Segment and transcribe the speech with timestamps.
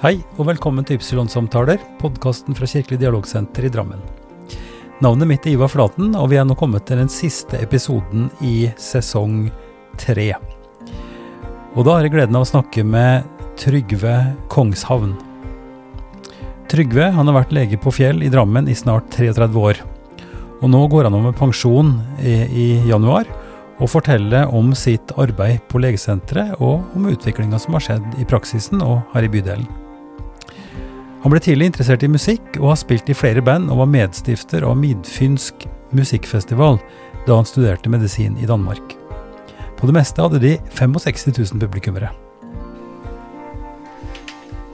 [0.00, 3.98] Hei og velkommen til Ypsilon-samtaler, podkasten fra Kirkelig dialogsenter i Drammen.
[5.04, 8.70] Navnet mitt er Ivar Flaten, og vi er nå kommet til den siste episoden i
[8.80, 9.50] sesong
[10.00, 10.30] tre.
[11.76, 13.28] Og da har jeg gleden av å snakke med
[13.60, 14.14] Trygve
[14.48, 15.12] Kongshavn.
[16.72, 19.82] Trygve han har vært lege på Fjell i Drammen i snart 33 år.
[20.62, 21.92] Og nå går han av med pensjon
[22.24, 23.28] i, i januar,
[23.76, 28.80] og forteller om sitt arbeid på legesenteret og om utviklinga som har skjedd i praksisen
[28.80, 29.68] og her i bydelen.
[31.20, 34.64] Han ble tidlig interessert i musikk, og har spilt i flere band og var medstifter
[34.64, 36.78] av Midfynsk musikkfestival
[37.26, 38.94] da han studerte medisin i Danmark.
[39.76, 42.08] På det meste hadde de 65 000 publikummere.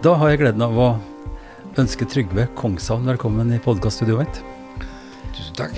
[0.05, 0.88] Da har jeg gleden av å
[1.82, 4.86] ønske Trygve Kongshavn velkommen i podkaststudioet mitt.
[5.34, 5.74] Tusen takk.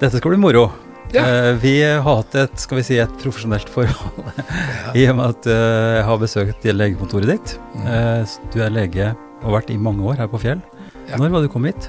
[0.00, 0.66] Dette skal bli moro.
[1.14, 1.24] Ja.
[1.24, 4.28] Eh, Vi har hatt et, skal vi si, et profesjonelt forhold
[5.00, 7.56] i og med at eh, jeg har besøkt legekontoret ditt.
[7.74, 7.88] Mm.
[7.96, 9.10] Eh, Du er lege
[9.42, 10.60] og vært i mange år her på Fjell.
[11.08, 11.16] Ja.
[11.20, 11.88] Når var du kom hit?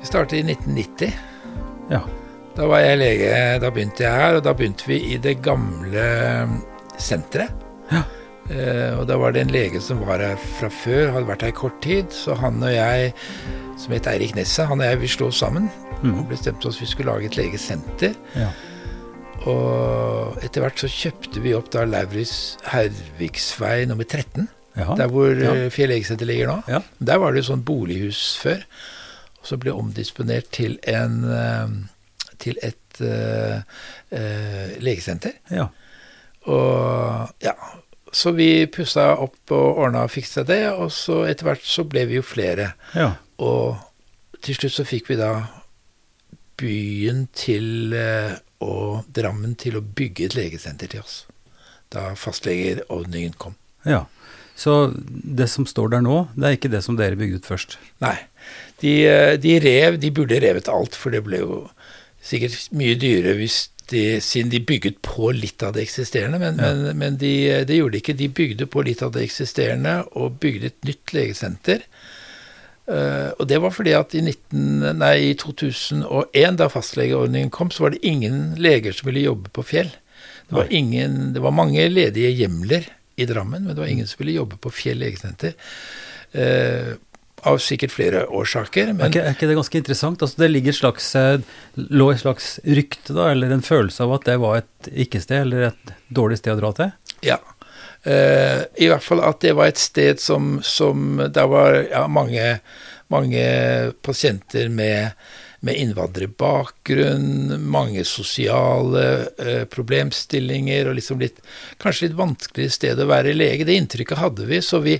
[0.00, 1.12] Vi startet i 1990.
[1.90, 2.02] Ja.
[2.56, 6.04] Da var jeg lege, da begynte jeg her, og da begynte vi i det gamle
[6.98, 7.52] senteret.
[7.92, 8.02] Ja.
[8.48, 11.52] Eh, og da var det en lege som var her fra før, hadde vært her
[11.52, 12.12] i kort tid.
[12.14, 13.12] Så han og jeg,
[13.82, 15.68] som het Eirik Nesset, han og jeg vi slo oss sammen
[16.04, 16.18] Mm.
[16.20, 18.12] og bestemte oss vi skulle lage et legesenter.
[18.36, 18.50] Ja.
[19.48, 24.44] Og etter hvert så kjøpte vi opp da Lauritz Hervigsvei nummer 13.
[24.76, 24.96] Jaha.
[24.98, 25.54] Der hvor Ja.
[25.54, 26.26] ja.
[26.26, 26.62] Ligger nå.
[26.68, 26.82] Ja.
[26.98, 28.62] Der var det jo sånn bolighus før.
[29.40, 31.68] Og så ble omdisponert til, en, eh,
[32.38, 33.60] til et uh,
[34.12, 35.32] uh, legesenter.
[35.50, 35.68] ja.
[36.46, 37.52] Og ja,
[38.12, 42.04] så vi pussa opp og ordna og fiksa det, og så etter hvert så ble
[42.06, 42.72] vi jo flere.
[42.94, 43.14] ja.
[43.38, 43.76] Og
[44.40, 45.30] til slutt så fikk vi da
[46.56, 51.26] byen til eh, og Drammen til å bygge et legesenter til oss.
[51.92, 53.56] Da fastlegeordningen kom.
[53.84, 54.06] ja.
[54.56, 57.76] Så det som står der nå, det er ikke det som dere bygde ut først?
[58.00, 58.16] Nei.
[58.80, 61.62] De, eh, de rev De burde revet alt, for det ble jo
[62.26, 66.40] sikkert mye dyrere hvis de, siden de bygget på litt av det eksisterende.
[66.42, 66.72] Men, Ja.
[66.74, 68.16] men, men de, det gjorde de ikke.
[68.18, 71.84] De bygde på litt av det eksisterende og bygde et nytt legesenter.
[72.86, 77.82] Uh, og det var fordi at i, 19, nei, i 2001, da fastlegeordningen kom, så
[77.86, 79.90] var det ingen leger som ville jobbe på Fjell.
[80.46, 82.86] Det var, ingen, det var mange ledige hjemler
[83.16, 85.56] i Drammen, men det var ingen som ville jobbe på Fjell legesenter.
[86.36, 86.94] Eh,
[87.46, 88.90] av sikkert flere årsaker.
[88.90, 90.22] er, ikke, er ikke det ganske interessant?
[90.24, 91.40] Altså, det ligger et slags, eh,
[91.76, 95.68] lå et slags rykte, da, eller en følelse av at det var et ikke-sted, eller
[95.70, 96.96] et dårlig sted å dra til?
[97.26, 97.38] ja.
[98.06, 102.60] Eh, I hvert fall at det var et sted som, som Der var ja, mange,
[103.10, 103.46] mange
[104.06, 105.16] pasienter med,
[105.66, 109.04] med innvandrerbakgrunn, mange sosiale
[109.42, 111.42] eh, problemstillinger, og liksom litt
[111.82, 113.66] Kanskje litt vanskelig sted å være lege.
[113.68, 114.96] Det inntrykket hadde vi, så vi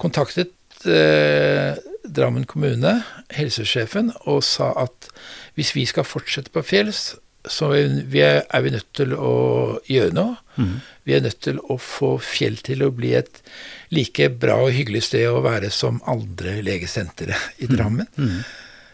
[0.00, 1.76] kontaktet eh,
[2.06, 3.00] Drammen kommune,
[3.34, 5.08] helsesjefen, og sa at
[5.58, 9.34] hvis vi skal fortsette på fjells, så er vi, er vi nødt til å
[9.90, 10.36] gjøre noe.
[10.56, 10.76] Mm.
[11.06, 13.40] Vi er nødt til å få Fjell til å bli et
[13.94, 18.08] like bra og hyggelig sted å være som andre legesentre i Drammen.
[18.16, 18.38] Mhm.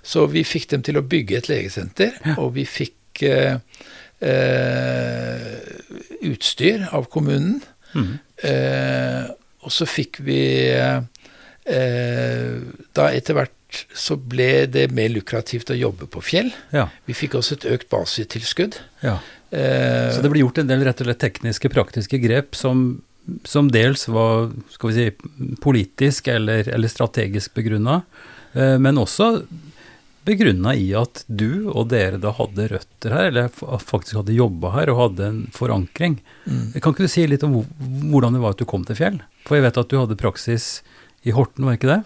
[0.03, 3.59] Så vi fikk dem til å bygge et legesenter, og vi fikk eh,
[4.23, 5.59] eh,
[6.27, 7.61] utstyr av kommunen.
[7.95, 8.13] Mm.
[8.49, 9.25] Eh,
[9.63, 10.41] og så fikk vi
[10.73, 11.03] eh,
[12.97, 13.53] Da etter hvert
[13.97, 16.51] så ble det mer lukrativt å jobbe på Fjell.
[16.75, 16.89] Ja.
[17.09, 18.81] Vi fikk også et økt basistilskudd.
[19.05, 19.19] ja.
[19.53, 23.03] Eh, Så det ble gjort en del rett og slett tekniske, praktiske grep som,
[23.45, 27.99] som dels var skal vi si, politisk eller, eller strategisk begrunna,
[28.57, 29.43] eh, men også
[30.25, 33.49] begrunna i at du og dere da hadde røtter her, eller
[33.83, 36.21] faktisk hadde jobba her og hadde en forankring.
[36.47, 36.73] mm.
[36.81, 37.59] Kan ikke du si litt om
[38.13, 39.19] hvordan det var at du kom til Fjell?
[39.49, 40.83] For jeg vet at du hadde praksis
[41.27, 42.01] i Horten, var ikke det?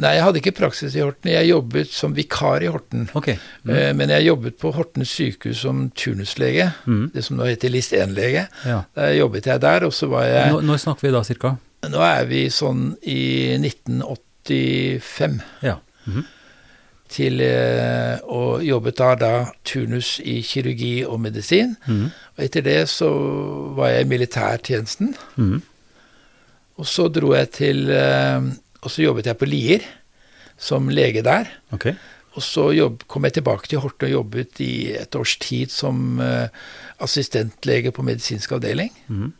[0.00, 1.28] Nei, jeg hadde ikke praksis i Horten.
[1.34, 3.02] Jeg jobbet som vikar i Horten.
[3.12, 3.34] Ok.
[3.68, 3.72] Mm.
[3.76, 7.10] Eh, Men jeg jobbet på Horten sykehus som turnuslege, Mm.
[7.12, 8.46] det som nå heter List 1-lege.
[8.64, 8.84] Ja.
[8.96, 11.58] Der jobbet jeg der, og så var jeg Når, når snakker vi da cirka?
[11.92, 15.76] Nå er vi sånn i 1985 Ja.
[16.06, 16.24] Mhm.
[17.12, 19.32] Til å Og jobbet da, da
[19.64, 21.76] turnus i kirurgi og medisin.
[21.86, 22.08] Mm.
[22.36, 23.10] Og etter det så
[23.76, 25.14] var jeg i militærtjenesten.
[25.36, 25.60] Mm.
[26.80, 28.48] Og så dro jeg til eh,
[28.82, 29.84] Og så jobbet jeg på Lier
[30.62, 31.48] som lege der.
[31.74, 31.96] Okay.
[32.38, 36.20] Og så jobb, kom jeg tilbake til Horten og jobbet i et års tid som
[36.22, 36.52] eh,
[37.02, 38.92] assistentlege på medisinsk avdeling.
[39.08, 39.32] Mm.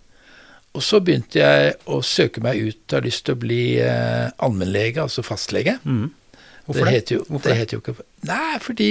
[0.73, 5.05] Og så begynte jeg å søke meg ut, har lyst til å bli eh, allmennlege,
[5.05, 5.79] altså fastlege.
[5.85, 6.11] Mhm.
[6.65, 6.91] Hvorfor det?
[6.91, 6.95] det?
[7.01, 7.59] Heter jo, Hvorfor det det?
[7.59, 7.95] heter jo ikke
[8.29, 8.89] Nei, fordi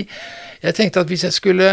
[0.61, 1.69] jeg tenkte at hvis jeg skulle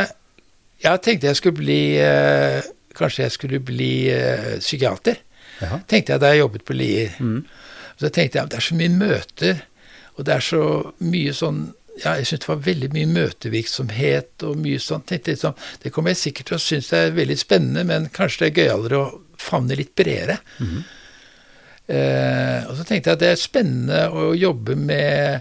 [0.83, 2.61] Jeg tenkte jeg skulle bli eh,
[2.99, 5.19] Kanskje jeg skulle bli eh, psykiater.
[5.61, 5.81] Jaha.
[5.91, 7.15] Tenkte jeg da jeg jobbet på Lier.
[7.19, 7.45] Mm.
[7.99, 9.61] Så tenkte jeg at det er så mye møter,
[10.17, 10.63] og det er så
[10.99, 11.61] mye sånn
[11.99, 15.03] ja, jeg syntes det var veldig mye møtevirksomhet og mye sånn.
[15.07, 18.51] tenkte liksom, Det kommer jeg sikkert til å synes er veldig spennende, men kanskje det
[18.51, 20.39] er gøyalere å favne litt bredere.
[20.59, 20.83] Mm -hmm.
[21.95, 25.41] eh, og så tenkte jeg at det er spennende å jobbe med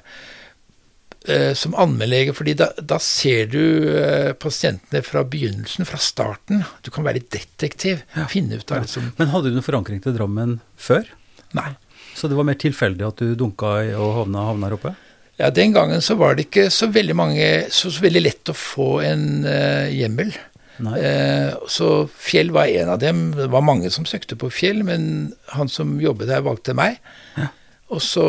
[1.32, 3.62] eh, som allmennlege, fordi da, da, ser du
[3.94, 6.64] eh, pasientene fra begynnelsen, fra starten.
[6.86, 8.04] Du kan være litt detektiv.
[8.16, 8.28] Ja.
[8.32, 8.88] finne ut av ja.
[8.88, 11.10] liksom Men hadde du noen forankring til Drammen før?
[11.58, 11.72] Nei.
[12.18, 14.94] Så det var mer tilfeldig at du dunka i og havna, havna her oppe?
[15.38, 18.56] Ja, Den gangen så var det ikke så veldig mange, så, så veldig lett å
[18.58, 20.32] få en uh, hjemmel.
[20.78, 23.32] Eh, så Fjell var en av dem.
[23.36, 27.00] Det var mange som søkte på Fjell, men han som jobbet der, valgte meg.
[27.38, 27.50] Ja.
[27.94, 28.26] Og så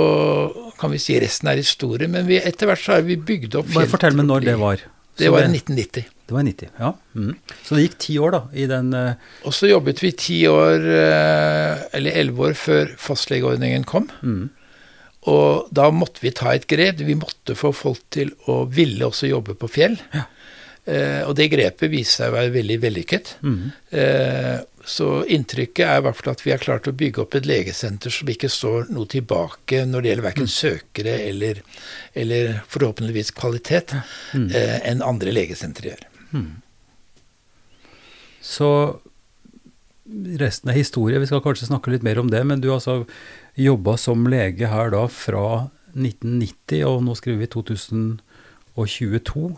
[0.78, 3.72] kan vi si resten er historie, men vi, etter hvert så har vi bygd opp.
[3.74, 4.84] Bare fortell meg når det var.
[5.18, 6.06] Det var i 1990.
[6.28, 6.92] Det var i 90, ja.
[7.16, 7.32] Mm.
[7.64, 9.32] Så det gikk ti år, da, i den uh...
[9.48, 10.84] Og så jobbet vi ti år,
[11.96, 14.06] eller elleve år, før fastlegeordningen kom.
[14.22, 14.46] Mm.
[15.32, 17.02] Og da måtte vi ta et grep.
[17.04, 19.98] Vi måtte få folk til å ville også jobbe på fjell.
[20.14, 20.28] Ja.
[20.88, 23.34] Eh, og det grepet viste seg å være veldig vellykket.
[23.44, 23.64] Mm.
[24.00, 24.56] Eh,
[24.88, 28.14] så inntrykket er i hvert fall at vi har klart å bygge opp et legesenter
[28.14, 30.54] som ikke står noe tilbake når det gjelder verken mm.
[30.54, 31.60] søkere eller,
[32.16, 33.92] eller, forhåpentligvis kvalitet,
[34.32, 34.48] mm.
[34.48, 36.08] eh, enn andre legesentre gjør.
[36.32, 36.48] Mm.
[38.48, 38.70] Så
[40.40, 41.20] resten er historie.
[41.20, 43.02] Vi skal kanskje snakke litt mer om det, men du altså
[43.60, 49.48] jobba som lege her da fra 1990, og nå skriver vi 2022.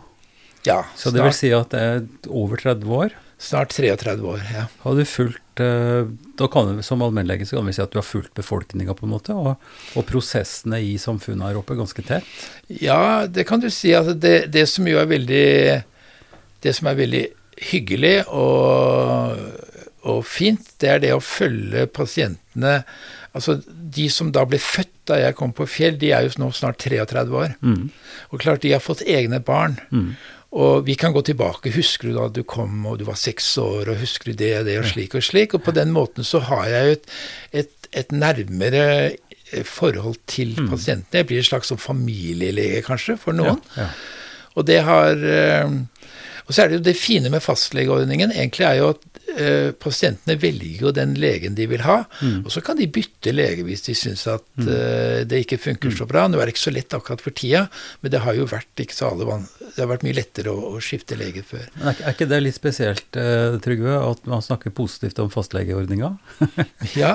[0.67, 0.99] Ja, snart.
[0.99, 3.15] Så det vil si at det er over 30 år?
[3.41, 4.67] Snart 33 år, ja.
[4.83, 6.05] Har du fulgt eh,
[6.37, 9.07] Da kan du som allmennlege så kan vi si at du har fulgt befolkninga på
[9.07, 9.55] en måte, og,
[9.95, 12.27] og, prosessene i samfunnet her oppe ganske tett?
[12.69, 13.95] Ja, det kan du si.
[13.97, 15.47] Altså det, det som jo er veldig
[16.61, 17.23] Det som er veldig
[17.71, 19.41] hyggelig og,
[20.05, 22.83] og fint, det er det å følge pasientene
[23.31, 26.49] Altså, De som da ble født da jeg kom på Fjell, de er jo nå
[26.55, 27.53] snart 33 år.
[27.63, 27.89] Mm.
[28.31, 29.77] Og klart, de har fått egne barn.
[29.89, 30.11] Mm.
[30.51, 31.71] Og vi kan gå tilbake.
[31.71, 34.65] Husker du da du kom og du var seks år, og husker du det og
[34.67, 35.55] det, og slik og slik?
[35.55, 37.13] Og på den måten så har jeg et,
[37.63, 38.83] et, et nærmere
[39.13, 40.67] eh, forhold til mm.
[40.73, 41.21] pasientene.
[41.21, 43.61] Jeg blir en slags sånn familielege, kanskje, for noen.
[43.77, 44.41] Ja, ja.
[44.59, 45.71] Og det har eh,
[46.43, 49.05] Og så er det jo det fine med fastlegeordningen, egentlig er jo at
[49.37, 52.01] eh, pasientene velger jo den legen de vil ha.
[52.21, 52.43] Mm.
[52.45, 54.67] Og så kan de bytte lege hvis de syns at mm.
[54.67, 56.27] eh, det ikke funker så bra.
[56.27, 57.65] Nå er det ikke så lett akkurat for tida,
[58.01, 59.29] men det har jo vært ikke så alle
[59.71, 61.63] det har vært mye lettere å, å skifte lege før.
[61.77, 66.11] Men er, er, ikke det litt spesielt, eh, Trygve, at man snakker positivt om fastlegeordninga?
[67.01, 67.13] ja,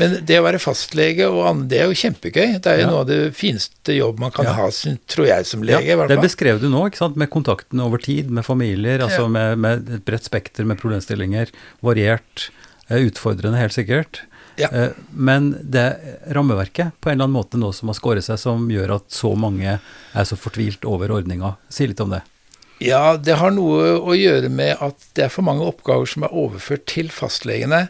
[0.00, 2.56] men det å være fastlege og annen, det er jo kjempegøy.
[2.62, 2.90] Det er jo ja.
[2.92, 4.56] noe av det fineste jobb man kan ja.
[4.56, 4.70] ha,
[5.10, 5.92] tror jeg, som lege.
[5.92, 7.18] Ja, det beskrev du nå, ikke sant?
[7.20, 11.49] med kontakten over tid med familier, altså med, med et bredt spekter med problemstillinger
[11.84, 12.50] variert,
[12.88, 14.24] eh, utfordrende helt sikkert.
[14.60, 14.68] Ja.
[14.72, 18.40] Eh, men det er rammeverket på en eller annen måte nå som har skåret seg,
[18.40, 21.56] som gjør at så mange er så fortvilt over ordninga.
[21.72, 22.22] Si litt om det.
[22.80, 26.32] Ja, det har noe å gjøre med at det er for mange oppgaver som er
[26.32, 27.82] overført til fastlegene,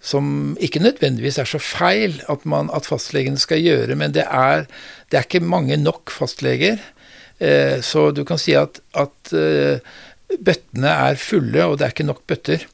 [0.00, 4.64] som ikke nødvendigvis er så feil at, man, at fastlegene skal gjøre, men det er,
[5.12, 6.80] det er ikke mange nok fastleger.
[7.44, 9.34] Eh, så du kan si at, at
[10.32, 12.64] bøttene er fulle, og det er ikke nok bøtter.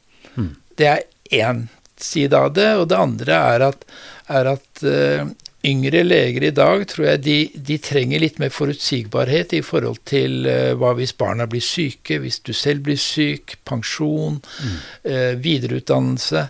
[0.78, 1.66] Det er én
[2.00, 2.70] side av det.
[2.80, 3.84] Og det andre er at,
[4.32, 5.26] er at uh,
[5.64, 7.36] yngre leger i dag tror jeg de,
[7.70, 12.42] de, trenger litt mer forutsigbarhet i forhold til uh, hva hvis barna blir syke, hvis
[12.44, 14.80] du selv blir syk, pensjon, mm.
[15.10, 16.48] uh, videreutdannelse.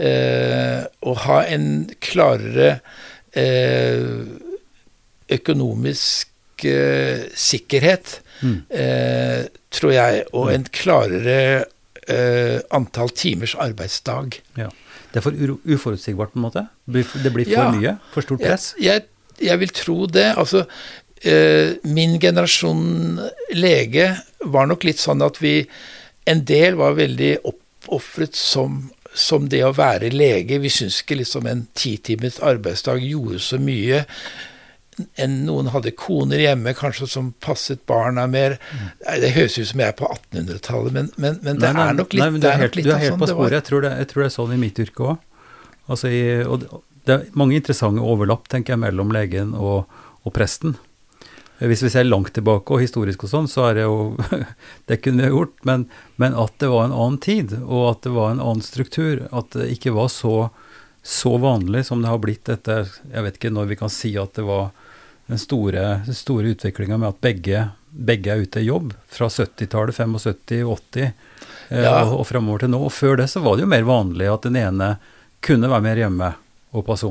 [0.00, 1.64] og ha en
[2.00, 2.70] klarere
[5.28, 6.64] økonomisk
[7.36, 8.54] sikkerhet, mm.
[9.76, 11.66] tror jeg, og en klarere
[12.10, 14.40] uh, antall timers arbeidsdag.
[14.58, 14.68] Ja.
[15.10, 16.66] Det er for uforutsigbart, på en måte?
[16.86, 17.96] Det blir for ja, mye?
[18.14, 18.72] For stort press?
[18.78, 19.06] Jeg,
[19.38, 20.28] jeg, jeg vil tro det.
[20.38, 23.18] Altså, uh, min generasjon
[23.56, 24.12] lege
[24.50, 25.62] var nok litt sånn at vi
[26.28, 28.74] En del var veldig oppofret som,
[29.16, 30.60] som det å være lege.
[30.62, 34.04] Vi syns ikke liksom en titimes arbeidsdag gjorde så mye
[35.30, 38.58] noen hadde koner hjemme kanskje som passet barna mer.
[39.00, 41.98] Det høres ut som jeg er på 1800-tallet, men, men, men, det nei, nei, er
[42.00, 43.56] nok litt, nei, du er helt, du er helt sånn på sporet.
[43.60, 45.26] Jeg tror, det, jeg tror, det, er sånn i mitt yrke òg.
[45.90, 46.12] Altså
[47.06, 49.90] det er mange interessante overlapp tenker jeg, mellom legen og,
[50.22, 50.76] og, presten.
[51.60, 53.96] Hvis vi ser langt tilbake og historisk og sånn, så er det jo
[54.88, 55.86] Det kunne vi ha gjort, men,
[56.20, 59.50] men, at det var en annen tid, og at det var en annen struktur, at
[59.56, 60.36] det ikke var så,
[61.02, 64.36] så vanlig som det har blitt etter Jeg vet ikke når vi kan si at
[64.38, 64.70] det var
[65.30, 70.64] den store, store utviklinga med at begge, begge, er ute i jobb, fra 70-tallet, 75,
[70.66, 71.12] 80 eh,
[71.68, 71.92] ja.
[72.02, 72.80] og, og framover til nå.
[72.88, 74.94] Og før det så var det jo mer vanlig at den ene
[75.44, 76.32] kunne være mer hjemme
[76.70, 77.08] og passe.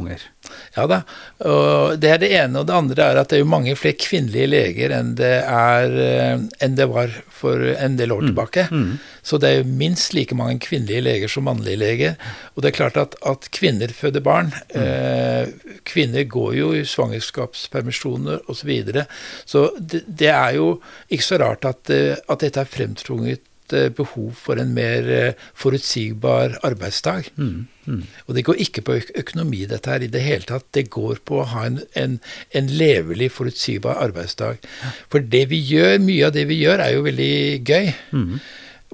[0.75, 1.01] Ja da.
[1.43, 2.61] Og det er det ene.
[2.61, 5.95] Og det andre er at det er jo mange flere kvinnelige leger enn det, er,
[5.99, 8.67] eh, enn det var for en del år tilbake.
[8.71, 8.93] Mm.
[9.21, 12.15] Så det er jo minst like mange kvinnelige leger som mannlige leger.
[12.55, 14.53] Og det er klart at, at kvinner føder barn.
[14.71, 14.79] Mm.
[14.79, 18.57] Eh, kvinner går jo i svangerskapspermisjoner osv.
[18.59, 19.05] Så, videre.
[19.47, 20.73] så det, det, er jo
[21.09, 23.43] ikke så rart at, eh, at dette er fremtrunget
[23.75, 27.29] Eh, behov for en mer eh, forutsigbar arbeidsdag.
[27.37, 28.01] Mm, mm.
[28.27, 30.65] Og det går ikke på økonomi, dette her, i det hele tatt.
[30.73, 32.17] Det går på å ha en, en,
[32.57, 34.65] en levelig, forutsigbar arbeidsdag.
[35.11, 37.93] For det vi gjør, mye av det vi gjør, er jo veldig gøy.
[38.15, 38.39] Mm.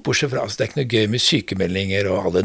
[0.04, 2.44] Bortsett fra altså, det er ikke noe gøy med sykemeldinger og alle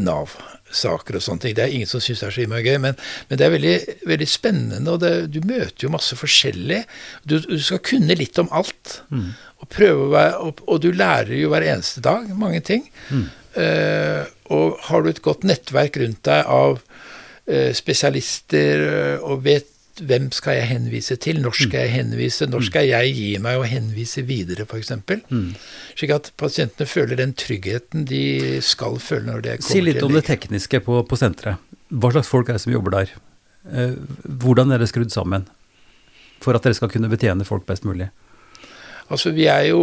[0.72, 1.54] Nav-saker og sånne ting.
[1.56, 2.98] Det er ingen som syns det er så innmari gøy, men,
[3.28, 3.76] men, det er veldig,
[4.08, 4.92] veldig spennende.
[4.92, 6.82] Og det, du møter jo masse forskjellig.
[7.24, 9.02] Du, du skal kunne litt om alt.
[9.12, 12.82] Mm og være og, og, du lærer jo hver eneste dag mange ting.
[13.14, 13.28] Mm.
[13.54, 19.70] Uh, og har du et godt nettverk rundt deg av uh, spesialister uh, og vet
[20.00, 22.68] hvem skal jeg henvise til, når skal jeg henvise, når mm.
[22.68, 24.94] skal jeg gi meg og henvise videre, f.eks.
[25.28, 25.50] Mm.
[25.98, 28.22] Slik at pasientene føler den tryggheten de
[28.64, 31.60] skal føle når det kommer til Si litt om det tekniske på, på senteret.
[31.92, 33.12] Hva slags folk er det som jobber der?
[33.62, 35.44] hvordan er det skrudd sammen
[36.42, 38.08] for at dere skal kunne betjene folk best mulig?
[39.12, 39.82] Altså, vi er jo,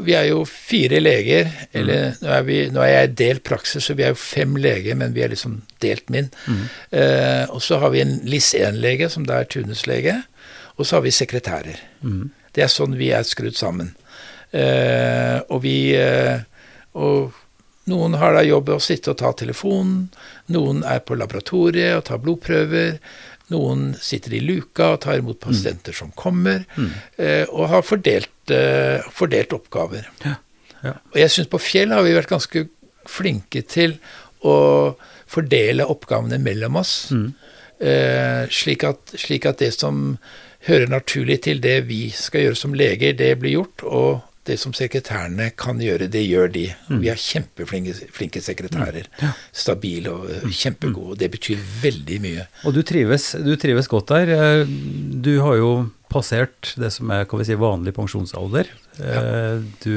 [0.00, 1.50] vi er jo fire leger.
[1.76, 2.22] Eller mm.
[2.24, 5.14] nå, er vi, nå, er jeg delt praksis, så vi er jo fem leger, men
[5.16, 6.30] vi er liksom delt min.
[6.46, 6.62] Mm.
[7.00, 10.16] Eh, og så har vi en LIS1-lege, som da er turnuslege.
[10.78, 11.82] Og så har vi sekretærer.
[12.00, 12.30] Mm.
[12.56, 13.92] Det er sånn vi er skrudd sammen.
[14.50, 16.40] Eh, og vi eh,
[16.98, 17.36] Og
[17.90, 20.08] noen har da jobb å sitte og ta telefonen.
[20.50, 22.96] Noen er på laboratoriet og tar blodprøver.
[23.50, 25.98] Noen sitter i luka og tar imot pasienter mm.
[25.98, 26.90] som kommer, mm.
[27.18, 30.08] eh, og har fordelt, eh, fordelt oppgaver.
[30.24, 30.36] Ja.
[30.80, 30.94] Ja.
[31.12, 32.64] Og jeg syns på Fjell har vi vært ganske
[33.10, 33.98] flinke til
[34.46, 34.54] å
[35.30, 37.26] fordele oppgavene mellom oss, mm.
[37.84, 40.16] eh, slik, at, slik, at, det som
[40.66, 43.84] hører naturlig til det vi skal gjøre som leger, det blir gjort.
[43.84, 46.64] og det som sekretærene kan gjøre, det gjør de.
[46.88, 47.00] Mm.
[47.02, 49.06] Vi har kjempeflinke flinke sekretærer.
[49.12, 49.20] Mm.
[49.22, 49.32] Ja.
[49.52, 51.18] Stabile og uh, kjempegode.
[51.20, 52.46] Det betyr veldig mye.
[52.64, 54.32] Og du trives, du trives, godt der.
[54.34, 54.72] Eh,
[55.20, 55.70] du har jo
[56.10, 58.70] passert det som er kan vi si, vanlig pensjonsalder.
[58.98, 59.20] Ja.
[59.20, 59.96] Eh, du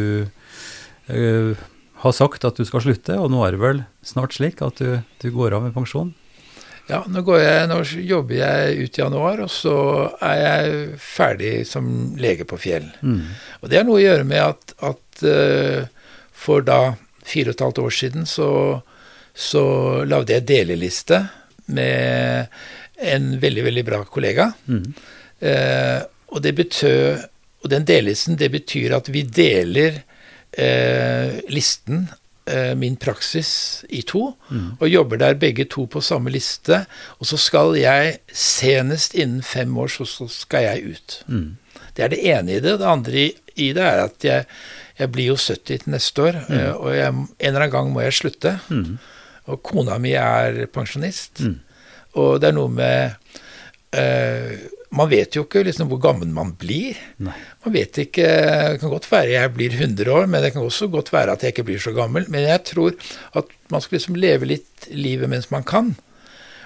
[1.09, 1.63] uh,
[2.03, 4.99] har sagt at du skal slutte, og nå er det vel snart slik at du,
[5.23, 6.13] du går av med pensjon?
[6.89, 9.75] Ja, nå, jeg, nå, jobber jeg ut i januar, og så
[10.19, 11.85] er jeg ferdig som
[12.19, 12.89] lege på Fjell.
[12.99, 13.21] Mm.
[13.61, 15.87] Og det har noe å gjøre med at, at uh,
[16.35, 18.49] for da fire og et halvt år siden så,
[19.31, 19.65] så
[20.03, 21.21] lagde jeg deleliste
[21.71, 22.51] med
[23.03, 24.51] en veldig, veldig bra kollega.
[24.67, 24.91] Mm.
[25.43, 27.25] Uh, og det betød
[27.63, 30.01] Og den delelsen, det betyr at vi deler
[30.59, 32.09] uh, listen
[32.45, 34.71] Eh, min praksis i to, mm.
[34.83, 36.81] og jobber der begge to på samme liste.
[37.23, 41.15] Og så skal jeg senest innen fem år, så, så skal jeg ut.
[41.31, 41.55] Mm.
[41.95, 42.73] Det er det ene i det.
[42.81, 44.43] Det andre i, i det er at jeg,
[44.99, 46.57] jeg, blir jo 70 til neste år, mm.
[46.57, 48.57] Eh, og jeg, en eller annen gang må jeg slutte.
[48.67, 48.99] Mm.
[49.47, 51.45] Og kona mi er pensjonist.
[51.47, 51.55] Mm.
[52.19, 53.39] Og det er noe med
[53.99, 54.53] øh,
[54.93, 56.97] man vet jo ikke liksom hvor gammel man blir.
[57.23, 57.35] Nei.
[57.65, 58.27] Man vet ikke
[58.73, 61.43] Det kan godt være jeg blir 100 år, men det kan også godt være at
[61.43, 62.27] jeg ikke blir så gammel.
[62.29, 62.93] Men jeg tror
[63.33, 65.95] at man skal liksom leve litt livet mens man kan.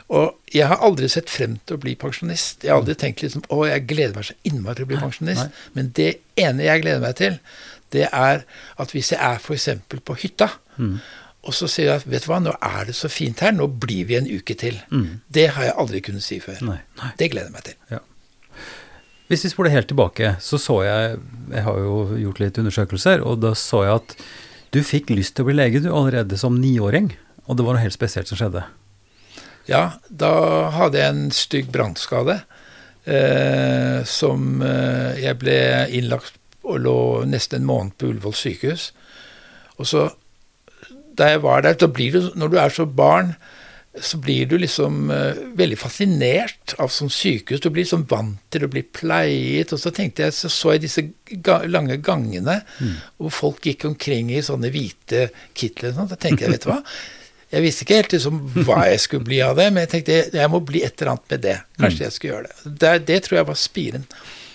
[0.08, 2.64] Og jeg har aldri sett frem til å bli pensjonist.
[2.64, 5.48] Jeg har aldri tenkt liksom å, jeg gleder meg så innmari til å bli pensjonist.
[5.48, 5.72] Nei.
[5.76, 7.40] Men det ene jeg gleder meg til,
[7.96, 8.44] det er
[8.80, 9.70] at hvis jeg er f.eks.
[9.88, 10.96] på hytta, mm.
[11.48, 13.70] Og så sier jeg at vet du hva, nå er det så fint her, nå
[13.82, 14.82] blir vi en uke til.
[14.92, 15.22] Mm.
[15.32, 16.60] Det har jeg aldri kunnet si før.
[16.68, 16.80] Nei.
[17.20, 17.78] Det gleder jeg meg til.
[17.94, 18.02] Ja.
[19.32, 21.18] Hvis vi spoler helt tilbake, så så jeg
[21.52, 24.16] Jeg har jo gjort litt undersøkelser, og da så jeg at
[24.76, 27.14] du fikk lyst til å bli lege du allerede som niåring.
[27.48, 28.66] Og det var noe helt spesielt som skjedde.
[29.68, 30.32] Ja, da
[30.76, 32.42] hadde jeg en stygg brannskade
[33.08, 35.58] eh, som eh, jeg ble
[35.96, 36.36] innlagt
[36.68, 38.92] og lå nesten en måned på Ullevål sykehus.
[39.80, 40.10] Og så,
[41.18, 43.34] da jeg var der, så blir du, når du er så barn,
[44.02, 47.62] så blir du liksom uh, veldig fascinert av sånn sykehus.
[47.64, 49.74] Du blir liksom vant til å bli pleiet.
[49.74, 51.04] Og så tenkte jeg, så så jeg disse
[51.46, 52.96] ga lange gangene mm.
[53.18, 55.96] hvor folk gikk omkring i sånne hvite kitler.
[55.96, 56.10] Sånn.
[56.12, 56.82] Da tenkte jeg, vet du hva.
[57.48, 60.52] Jeg visste ikke helt liksom, hva jeg skulle bli av det, men jeg tenkte jeg
[60.52, 61.56] må bli et eller annet med det.
[61.80, 62.06] Kanskje mm.
[62.06, 62.74] jeg skulle gjøre det.
[62.84, 62.94] det.
[63.08, 64.08] Det, tror jeg var spiren.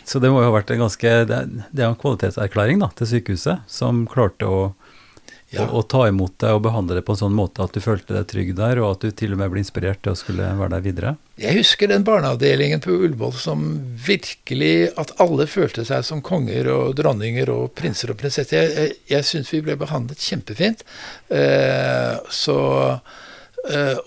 [0.04, 3.64] Så det må jo ha vært en ganske Det er en kvalitetserklæring da, til sykehuset,
[3.70, 4.62] som klarte å
[5.52, 5.66] ja.
[5.66, 8.16] Og, og, ta imot det og behandle det på en sånn måte at du følte
[8.16, 10.72] deg trygg der, og at du til og med ble inspirert til å skulle være
[10.72, 11.14] der videre?
[11.42, 13.64] Jeg husker den barneavdelingen på Ullevål som
[14.06, 18.62] virkelig At alle følte seg som konger og dronninger og prinser og prinsesser.
[18.62, 20.84] Jeg, jeg, jeg syns vi ble behandlet kjempefint.
[21.32, 22.58] Eh, så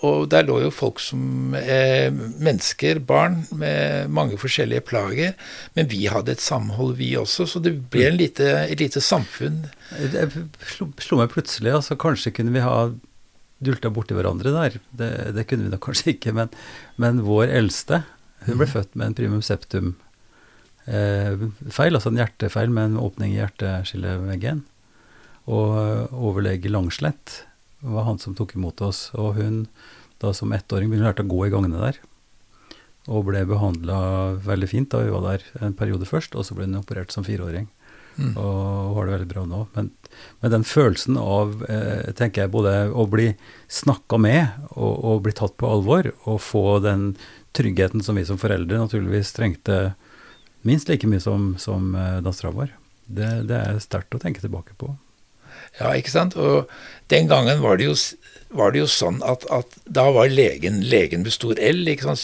[0.04, 5.32] og der lå jo folk som eh, mennesker, barn, med mange forskjellige plager.
[5.78, 9.64] Men vi hadde et samhold, vi også, så det ble en lite, et lite samfunn.
[10.12, 10.28] Det
[10.74, 12.76] slo, slo meg plutselig, altså kanskje kunne vi ha
[13.64, 14.78] dulta borti hverandre der.
[14.92, 16.52] Det, det kunne vi nok kanskje ikke, men,
[17.00, 18.04] men vår eldste
[18.46, 19.94] hun ble født med en primum septum
[20.86, 21.32] eh,
[21.80, 24.62] altså en hjertefeil med en åpning i hjerteskilleveggen.
[25.46, 27.40] Og overlege Langslett
[27.86, 29.08] var han som tok imot oss.
[29.14, 29.64] Og hun,
[30.22, 32.00] da som ettåring, begynte å gå i gangene der.
[33.06, 33.98] Og ble behandla
[34.42, 37.26] veldig fint da vi var der en periode først, og så ble hun operert som
[37.26, 37.68] fireåring.
[38.16, 38.32] Mm.
[38.40, 39.62] Og har det veldig bra nå.
[39.76, 39.90] Men,
[40.40, 43.30] men den følelsen av eh, tenker jeg, både å bli
[43.68, 47.10] snakka med og, og, bli tatt på alvor, og få den
[47.56, 49.94] tryggheten som vi som foreldre naturligvis trengte
[50.66, 52.72] minst like mye som, som eh, dattera vår,
[53.06, 54.96] det, det er sterkt å tenke tilbake på.
[55.80, 56.36] Ja, ikke sant.
[56.36, 56.70] Og
[57.12, 57.96] den gangen var det jo,
[58.56, 61.84] var det jo sånn at, at, da var legen legen stor L.
[61.92, 62.22] ikke sant,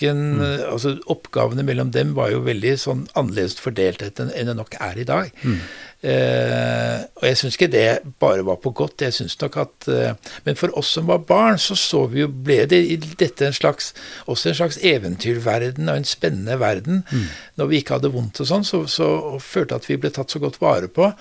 [0.00, 0.72] Sykepleiersken mm.
[0.72, 5.04] altså Oppgavene mellom dem var jo veldig sånn annerledes fordelt enn det nok er i
[5.04, 5.30] dag.
[5.42, 5.60] Mm.
[6.00, 9.02] Eh, og jeg syns ikke det bare var på godt.
[9.02, 10.14] jeg synes nok at, eh,
[10.44, 13.52] Men for oss som var barn, så så vi jo, ble det i dette en
[13.52, 13.92] slags,
[14.26, 17.04] også en slags eventyrverden og en spennende verden.
[17.12, 17.26] Mm.
[17.56, 20.30] Når vi ikke hadde vondt og sånn, så, så og følte at vi ble tatt
[20.30, 21.12] så godt vare på.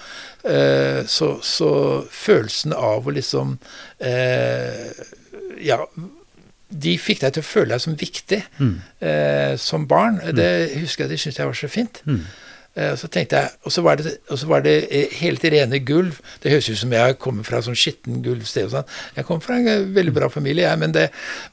[0.43, 3.57] Eh, så, så, følelsen av å liksom
[4.00, 4.95] eh,
[5.59, 5.83] Ja
[6.69, 8.75] de fikk deg til å føle deg som viktig mm.
[9.05, 10.21] eh, som barn.
[10.21, 10.35] Mm.
[10.38, 10.51] Det
[10.83, 12.01] husker jeg de syntes jeg var så fint.
[12.05, 12.21] Mm.
[12.77, 16.19] Eh, så tenkte jeg, Og så var det, så var det eh, helt rene gulv.
[16.43, 18.69] Det høres ut som jeg kommer fra sånn skitten gulvsted.
[18.69, 18.91] og sånn.
[19.17, 21.07] Jeg kommer fra en veldig bra familie, jeg, men, det,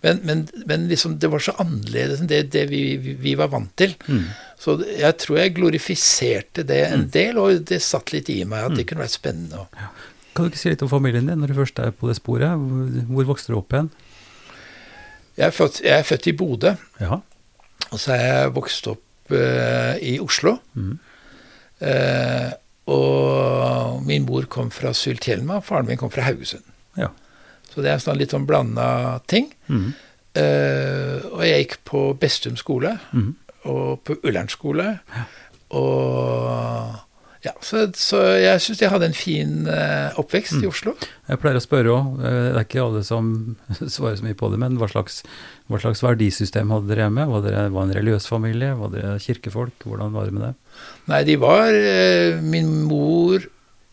[0.04, 3.72] men, men, men liksom, det var så annerledes enn det, det vi, vi, var vant
[3.80, 3.96] til.
[4.06, 4.26] Mm.
[4.60, 7.10] Så jeg tror jeg glorifiserte det en mm.
[7.16, 8.90] del, og det satt litt i meg at det mm.
[8.92, 9.66] kunne vært spennende.
[9.80, 9.90] Ja.
[10.36, 12.60] Kan du ikke si litt om familien din når du først er på det sporet?
[13.08, 13.88] Hvor vokste du opp igjen?
[15.36, 16.72] Jeg er født, jeg er født i Bodø.
[17.00, 17.18] Ja.
[17.90, 20.56] Og så er jeg vokst opp uh, i Oslo.
[20.74, 20.96] Mm.
[21.82, 22.50] Uh,
[22.86, 26.64] og min mor kom fra Sultjelma, faren min kom fra Haugesund.
[26.96, 27.10] Ja.
[27.68, 29.50] Så det er sånn litt sånn blanda ting.
[29.68, 29.90] Mm.
[30.36, 33.32] Uh, og jeg gikk på Bestum skole mm.
[33.72, 34.88] og på Ullern skole.
[35.12, 35.26] Ja.
[35.76, 37.05] Og
[37.46, 40.62] ja, så, så jeg syns jeg hadde en fin uh, oppvekst mm.
[40.64, 40.94] i Oslo.
[41.30, 43.28] Jeg pleier å spørre òg, det er ikke alle som
[43.94, 45.20] svarer så mye på det, men hva slags,
[45.70, 47.28] hva slags verdisystem hadde dere hjemme?
[47.30, 48.72] Var dere var en religiøs familie?
[48.80, 49.86] Var dere kirkefolk?
[49.86, 50.52] Hvordan var det med det?
[51.12, 53.46] Nei, de var uh, Min mor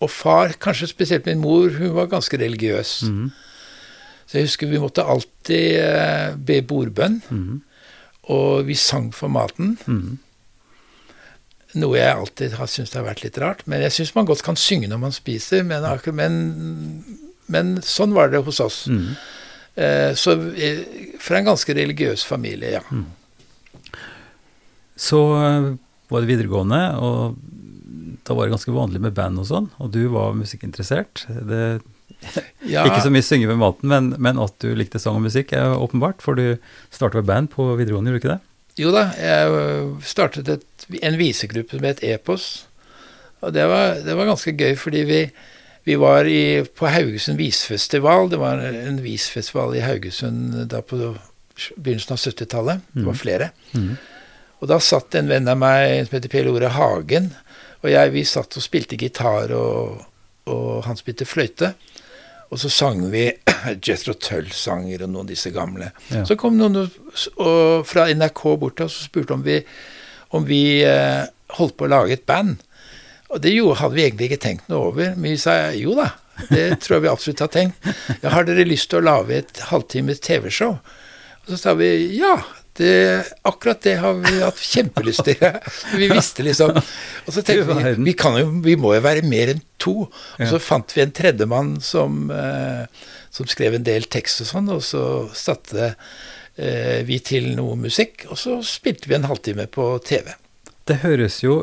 [0.04, 2.96] og far, kanskje spesielt min mor, hun var ganske religiøs.
[3.08, 3.30] Mm.
[4.28, 7.62] Så jeg husker vi måtte alltid be bordbønn, mm.
[8.34, 9.78] og vi sang for maten.
[9.88, 10.18] Mm.
[11.80, 13.64] Noe jeg alltid har syntes har vært litt rart.
[13.70, 16.36] Men jeg syns man godt kan synge når man spiser, men, men,
[17.52, 18.84] men sånn var det hos oss.
[18.92, 19.16] Mm.
[19.76, 20.36] Eh, så
[21.24, 22.84] fra en ganske religiøs familie, ja.
[22.94, 23.08] Mm.
[24.96, 25.72] Så eh,
[26.14, 27.40] var det videregående, og
[28.24, 31.26] da var det ganske vanlig med band og sånn, og du var musikkinteressert.
[31.50, 31.64] Det,
[32.74, 32.86] ja.
[32.86, 35.74] Ikke så mye synge med maten, men, men, at du likte sang og musikk, er
[35.74, 36.22] åpenbart.
[36.24, 36.60] For du
[36.94, 38.42] startet med band på videregående, gjorde du ikke det?
[38.80, 40.64] Jo da, jeg startet et,
[41.02, 42.68] en visegruppe som het Epos.
[43.44, 45.20] Og det var, det var ganske gøy, fordi vi,
[45.88, 48.30] vi var i, på Haugesund visfestival.
[48.32, 51.00] Det var en visfestival i Haugesund da på
[51.76, 52.86] begynnelsen av 70-tallet.
[52.94, 53.20] Det var mm.
[53.20, 53.50] flere.
[53.76, 53.96] Mm.
[54.64, 57.34] Og da satt en venn av meg som heter Per Ore Hagen,
[57.84, 60.06] og jeg, vi satt og spilte gitar, og,
[60.48, 61.74] og han spilte fløyte.
[62.54, 63.26] Og så sang vi
[63.86, 65.90] Jethro Tull-sanger og noen av disse gamle.
[66.14, 66.22] Ja.
[66.28, 69.58] Så kom noen og, fra NRK bort til oss og spurte om vi,
[70.34, 71.24] om vi eh,
[71.58, 72.58] holdt på å lage et band.
[73.34, 75.14] Og det jo, hadde vi egentlig ikke tenkt noe over.
[75.18, 76.12] Men vi sa jo da,
[76.50, 77.94] det tror jeg vi absolutt har tenkt.
[78.22, 80.76] Ja, har dere lyst til å lage et halvtimes TV-show?
[81.44, 82.38] Og så sa vi ja,
[82.78, 82.94] det,
[83.46, 85.42] akkurat det har vi hatt kjempelyst til.
[86.00, 89.64] vi visste liksom Og så tenkte vi vi, jo, vi må jo være mer enn
[89.82, 90.08] to.
[90.10, 92.86] Og så fant vi en tredjemann som, eh,
[93.34, 95.04] som skrev en del tekst og sånn, og så
[95.38, 95.98] satte eh,
[96.56, 100.28] vi til noe musikk, og så spilte vi en halvtime på TV.
[100.86, 101.56] Det høres jo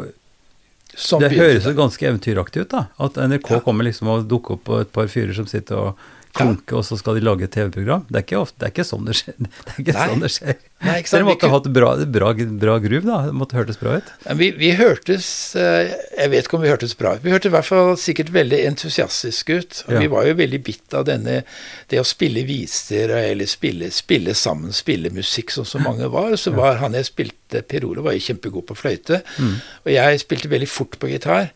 [1.20, 2.86] det høres jo ganske eventyraktig ut, da.
[2.98, 3.60] At NRK ja.
[3.62, 6.80] kommer liksom og dukker opp på et par fyrer som sitter og klunker, ja.
[6.80, 8.06] og så skal de lage et TV-program.
[8.08, 9.38] Det er ikke det er ikke sånn det skjer.
[9.46, 10.08] Det er ikke Nei.
[10.10, 10.58] sånn det skjer.
[10.80, 11.18] Nei, ikke sant?
[11.20, 12.30] dere måtte kunne- hatt bra, bra,
[12.62, 13.18] bra groove, da?
[13.26, 14.12] Det måtte hørtes bra ut?
[14.38, 15.26] Vi, vi hørtes
[15.60, 17.22] eh, Jeg vet ikke om vi hørtes bra ut.
[17.24, 19.82] Vi hørtes i hvert fall sikkert veldig entusiastiske ut.
[19.88, 20.00] Og Ja.
[20.00, 21.42] Vi var jo veldig bitt av denne
[21.90, 26.32] Det å spille viser eller spille, spille sammen, spille musikk sånn som mange var.
[26.40, 29.20] Så var han jeg spilte Per Ole var jo kjempegod på fløyte.
[29.42, 29.54] Mm.
[29.84, 31.48] Og jeg spilte veldig fort på gitar.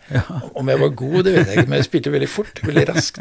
[0.59, 2.61] Om jeg var god, det vet jeg ikke, men jeg spilte veldig fort.
[2.67, 3.21] Veldig raskt.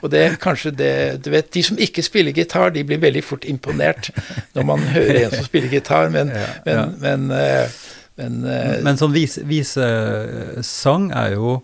[0.00, 3.22] Og det er kanskje det Du vet, de som ikke spiller gitar, de blir veldig
[3.22, 4.08] fort imponert
[4.56, 6.86] når man hører en som spiller gitar, men, Ja, men, ja.
[7.00, 7.68] men, eh,
[8.16, 11.62] men eh, Men sånn vis- visesang er jo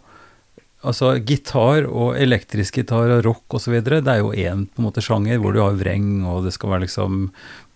[0.82, 5.02] Altså gitar og elektrisk gitar og rock osv., det er jo én på en måte
[5.04, 7.26] sjanger hvor du har vreng og det skal være liksom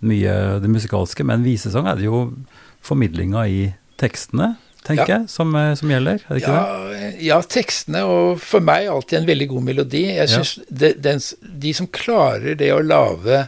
[0.09, 2.33] mye det musikalske, men visesang er det jo
[2.81, 4.55] formidlinga i tekstene,
[4.89, 5.19] tenker Ja.
[5.19, 7.13] jeg, som, eh, som gjelder, er det ikke det?
[7.21, 10.05] ja, ja, tekstene, og for meg alltid en veldig god melodi.
[10.17, 10.41] Jeg Ja.
[10.41, 13.47] synes de, som klarer det å lage eh,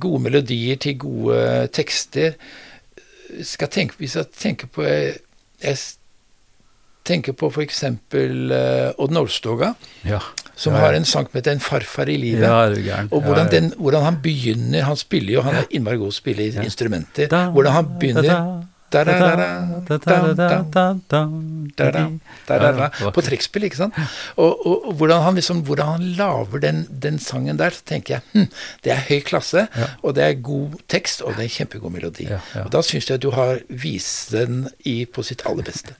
[0.00, 2.34] gode melodier til gode tekster
[3.46, 5.14] skal tenke, Hvis jeg tenker på Jeg,
[5.62, 5.76] jeg
[7.04, 7.82] tenker på f.eks.
[7.84, 9.72] Uh, Odd Nordstoga,
[10.04, 10.18] Ja.
[10.56, 10.84] som Ja, ja.
[10.86, 13.08] har en sang som heter 'En farfar i livet'.
[13.10, 16.22] Og hvordan, den, hvordan han begynner Han spiller jo, han er innmari god til å
[16.22, 17.26] spille instrumenter.
[17.28, 18.62] Da, Hvordan han begynner
[23.14, 23.98] på trekkspill, ikke sant?
[24.36, 28.18] Og, og, og hvordan han liksom, hvordan han lager den, den, sangen der, så tenker
[28.18, 28.48] jeg hm,
[28.84, 29.90] det er høy klasse, ja.
[30.02, 32.26] og det er god tekst, og det er kjempegod melodi.
[32.30, 32.66] Ja, ja.
[32.66, 35.96] Og da syns jeg at du har vist den i, på sitt aller beste.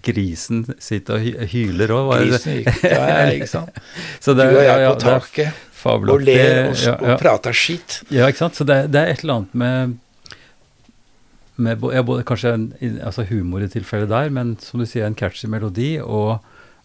[0.00, 2.60] Grisen sitter og hyler òg, var det det?
[2.88, 3.82] Ja, ikke sant.
[4.24, 8.00] Du og jeg på taket og ler og, prater skit.
[8.12, 8.56] Ja, ikke sant.
[8.56, 9.98] Så det er et eller annet med
[11.60, 12.66] med ja, både kanskje en,
[13.04, 16.40] altså humor i tilfellet der, men som du sier, en catchy melodi og,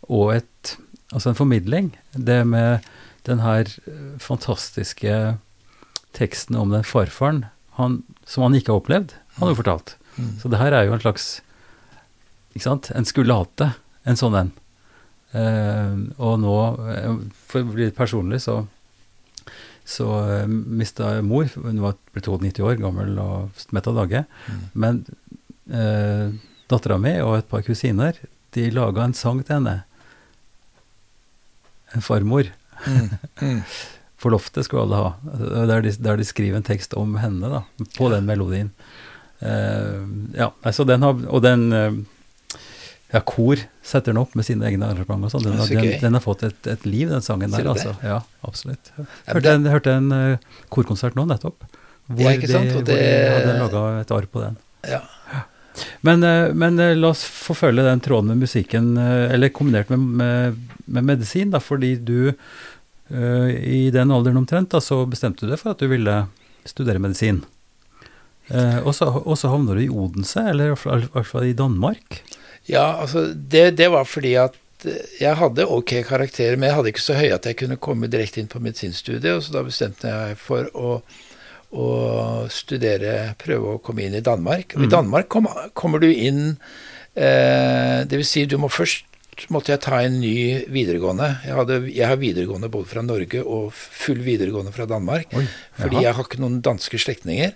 [0.10, 0.76] og et,
[1.12, 1.94] altså en formidling.
[2.14, 2.86] Det med
[3.26, 5.38] den her eh, fantastiske
[6.16, 7.46] teksten om den farfaren
[7.80, 9.96] han, som han ikke har opplevd, han har jo fortalt.
[10.16, 10.30] Mm.
[10.40, 11.26] Så det her er jo en slags
[12.56, 13.74] ikke sant, en skulle hatt det,
[14.08, 14.54] en sånn en.
[15.36, 16.56] Eh, og nå,
[16.94, 17.18] eh,
[17.50, 18.62] for å bli litt personlig, så
[19.86, 24.24] så uh, mista mor, hun var ble 92 år gammel og mett av dage.
[24.50, 24.64] Mm.
[24.74, 25.02] Men
[25.72, 26.34] uh,
[26.72, 28.18] dattera mi og et par kusiner,
[28.56, 29.76] de laga en sang til henne.
[31.96, 32.50] En farmor.
[32.86, 33.12] Mm.
[33.42, 33.62] Mm.
[34.26, 35.14] På loftet skulle alle ha.
[35.36, 37.64] Uh, Der de, der de skriver en tekst om henne, da,
[37.98, 38.74] på den melodien.
[39.44, 40.02] Uh,
[40.34, 41.98] ja, altså den har Og den eh,
[43.14, 45.30] Ja, kor setter den opp med sine egne arrangementer.
[45.36, 45.44] sånn.
[45.46, 47.94] Den, har- den, den har fått et, et liv, den sangen der, altså.
[48.04, 48.90] Ja, absolutt.
[49.30, 50.38] Hørte en, hørte en uh,
[50.74, 51.64] korkonsert nå nettopp.
[52.10, 54.58] Hvor, Ja, de, hvor de det- hadde laga et arr på den.
[54.90, 55.00] Ja.
[56.08, 60.60] Men, uh, men uh, la oss forfølge den tråden med musikken, eller kombinert med, med,
[60.88, 62.32] med medisin, da, fordi du
[63.06, 66.24] i den alderen omtrent da, så bestemte du deg for at du ville
[66.66, 67.44] studere medisin.
[68.82, 72.24] Og så havner du i Odense, eller i hvert fall i Danmark.
[72.70, 76.94] Ja, altså det, det var fordi at eh, jeg hadde ok karakterer, men jeg hadde
[76.94, 80.12] ikke så høye at jeg kunne komme direkte inn på medisinstudiet, og så da bestemte
[80.12, 81.00] jeg for å,
[81.76, 81.90] å
[82.54, 84.78] studere, prøve å komme inn i Danmark.
[84.78, 86.56] Og i Danmark kom, kommer du inn
[87.14, 89.12] eh, Det vil si, du må først
[89.52, 91.28] måtte jeg ta en ny videregående.
[91.44, 95.34] Jeg, hadde, jeg har videregående både fra Norge og full videregående fra Danmark.
[95.36, 95.44] Oi,
[95.76, 97.52] Fordi jeg har ikke noen danske slektninger.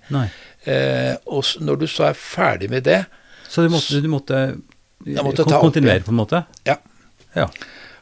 [0.68, 3.06] Eh, og når du så er ferdig med det,
[3.50, 4.42] Så du måtte, du måtte,
[5.06, 6.44] Kontinuere, på en måte?
[6.68, 6.76] Ja.
[7.36, 7.46] ja.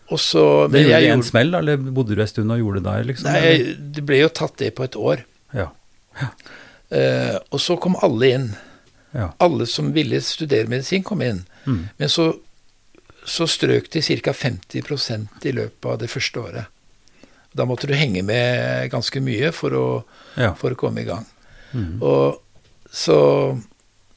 [0.10, 2.82] og så Det gjorde jeg en gjorde- smell, eller bodde du en stund og gjorde
[2.82, 3.32] det der, liksom?
[3.32, 5.24] Nei, det ble jo tatt det på et år.
[5.54, 5.70] Ja.
[6.88, 8.48] Uh, og så kom alle inn.
[9.14, 9.32] ja.
[9.44, 11.44] Alle som ville studere medisin, kom inn.
[11.66, 11.84] Mm.
[11.98, 12.32] Men så,
[13.28, 14.32] så strøk de ca.
[14.34, 16.66] 50% i løpet av det første året.
[17.58, 19.86] Da måtte du henge med ganske mye for å,
[20.38, 20.54] ja.
[20.56, 21.26] for å komme i gang.
[21.74, 21.98] Mm.
[22.02, 22.42] Og
[22.94, 23.18] så,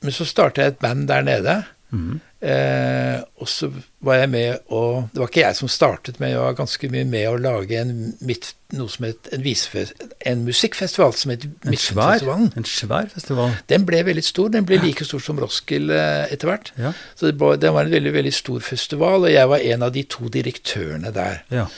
[0.00, 1.56] men så starta jeg et band der nede.
[1.90, 2.20] Mm.
[2.40, 3.68] Eh, og så
[4.00, 7.04] var jeg med og Det var ikke jeg som startet, men jeg var ganske mye
[7.04, 7.92] med å lage en,
[8.24, 12.48] midt, noe som het en, en musikkfestival som het Midtfestivalen.
[12.56, 13.52] en svær festival.
[13.68, 14.48] Den ble veldig stor.
[14.56, 16.72] Den ble like stor som Roskilde eh, etter hvert.
[16.80, 16.94] Ja.
[17.12, 19.92] Så det var, den var en veldig veldig stor festival, og jeg var en av
[19.92, 21.42] de to direktørene der.
[21.52, 21.68] ja.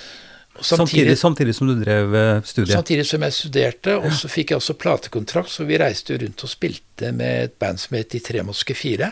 [0.53, 2.75] Og Samtidig, samtidig som du drev eh, studiet.
[2.77, 6.51] Samtidig som jeg studerte, og så fikk jeg også platekontrakt, så vi reiste rundt og
[6.53, 9.09] spilte med et band som het De tre moske fire.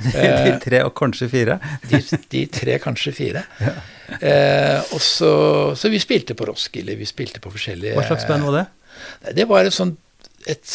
[0.12, 1.58] De tre, og kanskje fire.
[1.90, 2.00] De,
[2.32, 3.46] de tre, kanskje fire.
[4.12, 5.28] Eh, og så,
[5.72, 8.64] så vi spilte på Roskilde, vi spilte på forskjellige Hva slags band var det?
[9.38, 9.96] Det var et sånt,
[10.44, 10.66] et,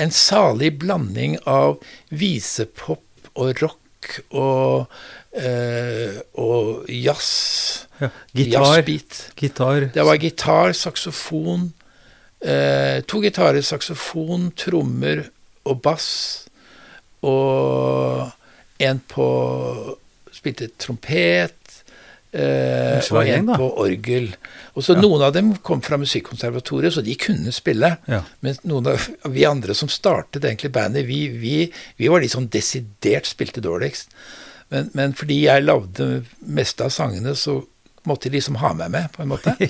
[0.00, 1.74] en salig blanding av
[2.08, 4.96] visepop og rock og,
[5.36, 7.28] eh, og jazz.
[8.00, 8.08] Ja.
[8.32, 8.80] Gitar,
[9.36, 11.68] gitar Det var gitar, saksofon,
[12.40, 15.24] Eh, to gitarer, saksofon, trommer
[15.66, 16.46] og bass.
[17.24, 18.28] Og
[18.78, 19.28] en på
[20.36, 21.66] Spilte trompet.
[22.36, 24.26] Eh, En og en på orgel.
[24.76, 27.94] Og så Noen av dem kom fra Musikkonservatoriet, så de kunne spille.
[28.10, 28.20] Ja.
[28.44, 31.54] Mens noen av vi andre som startet egentlig bandet, vi, vi,
[31.96, 34.12] vi var de som desidert spilte dårligst.
[34.74, 37.62] Men, men fordi jeg lagde meste av sangene, så
[38.06, 39.56] måtte de liksom ha meg med, på en måte.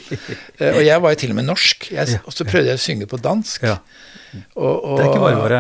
[0.57, 2.81] Eh, og jeg var jo til og med norsk, jeg, Ja, og så prøvde jeg
[2.81, 3.67] å synge på dansk.
[3.69, 3.77] Ja.
[4.57, 5.59] Og, og, Det er ikke bare bare.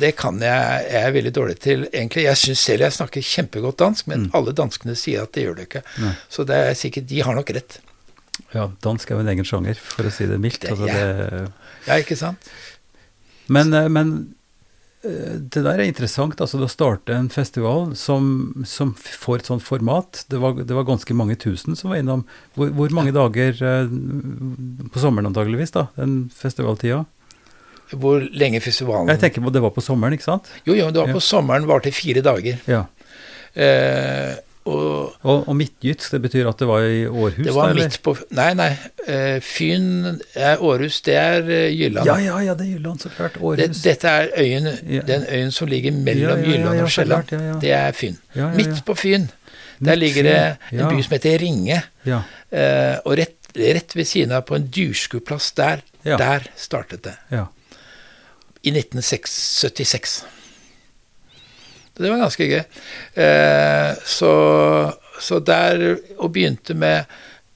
[0.00, 1.84] Det kan jeg, jeg er veldig dårlig til.
[1.92, 2.24] egentlig.
[2.24, 4.30] Jeg syns selv jeg snakker kjempegodt dansk, men Mm.
[4.34, 5.82] alle danskene sier at det gjør det ikke.
[6.00, 6.14] Nei.
[6.28, 7.78] Så det er sikkert, de har nok rett.
[8.54, 10.60] Ja, dansk er jo en egen sjanger, for å si det mildt.
[10.60, 11.52] Det- Altså, det,
[11.86, 12.38] Ja, ikke sant?
[13.48, 14.34] men, eh, men
[15.04, 16.36] eh, det der er interessant.
[16.40, 20.24] altså Å starte en festival som, som får et sånt format.
[20.28, 22.24] Det var, det var ganske mange tusen som var innom.
[22.56, 23.86] Hvor, hvor mange dager eh,
[24.92, 27.06] på sommeren antageligvis, da, den festivaltida?
[27.92, 30.48] Hvor lenge festivalen Jeg tenker på det var på sommeren, ikke sant?
[30.66, 31.12] Jo, jo, det var Ja.
[31.14, 32.58] på sommeren, varte fire dager.
[32.68, 32.84] Ja.
[33.56, 34.34] Eh,
[34.68, 37.38] og Og, og midtgyts, det betyr at det var i Århus?
[37.46, 38.68] det var der, midt på Nei, nei.
[39.08, 42.04] Eh, Fyn er Århus, det er eh, Jylland.
[42.06, 43.38] Ja, ja, ja, det er Jylland, så klart.
[43.56, 45.00] Det, dette er øyen, Ja.
[45.08, 47.32] den øyen som ligger mellom Ja, ja, ja, Jylland ja, og Sjælland.
[47.32, 47.58] ja, ja.
[47.64, 48.18] Det er Fyn.
[48.34, 48.54] Ja, ja, ja.
[48.56, 49.28] Midt på Fyn,
[49.80, 50.36] der Midt ligger det
[50.72, 50.88] en ja.
[50.90, 51.82] by som heter Ringe.
[52.04, 52.20] Ja.
[52.52, 56.16] Eh, og rett, rett ved siden av, på en dyrskueplass der, Ja.
[56.16, 57.16] der startet det.
[57.32, 57.46] ja.
[58.62, 60.18] I 1976.
[61.98, 62.60] Det var ganske gøy.
[63.18, 64.32] Eh, så,
[65.20, 67.08] så der Og begynte med,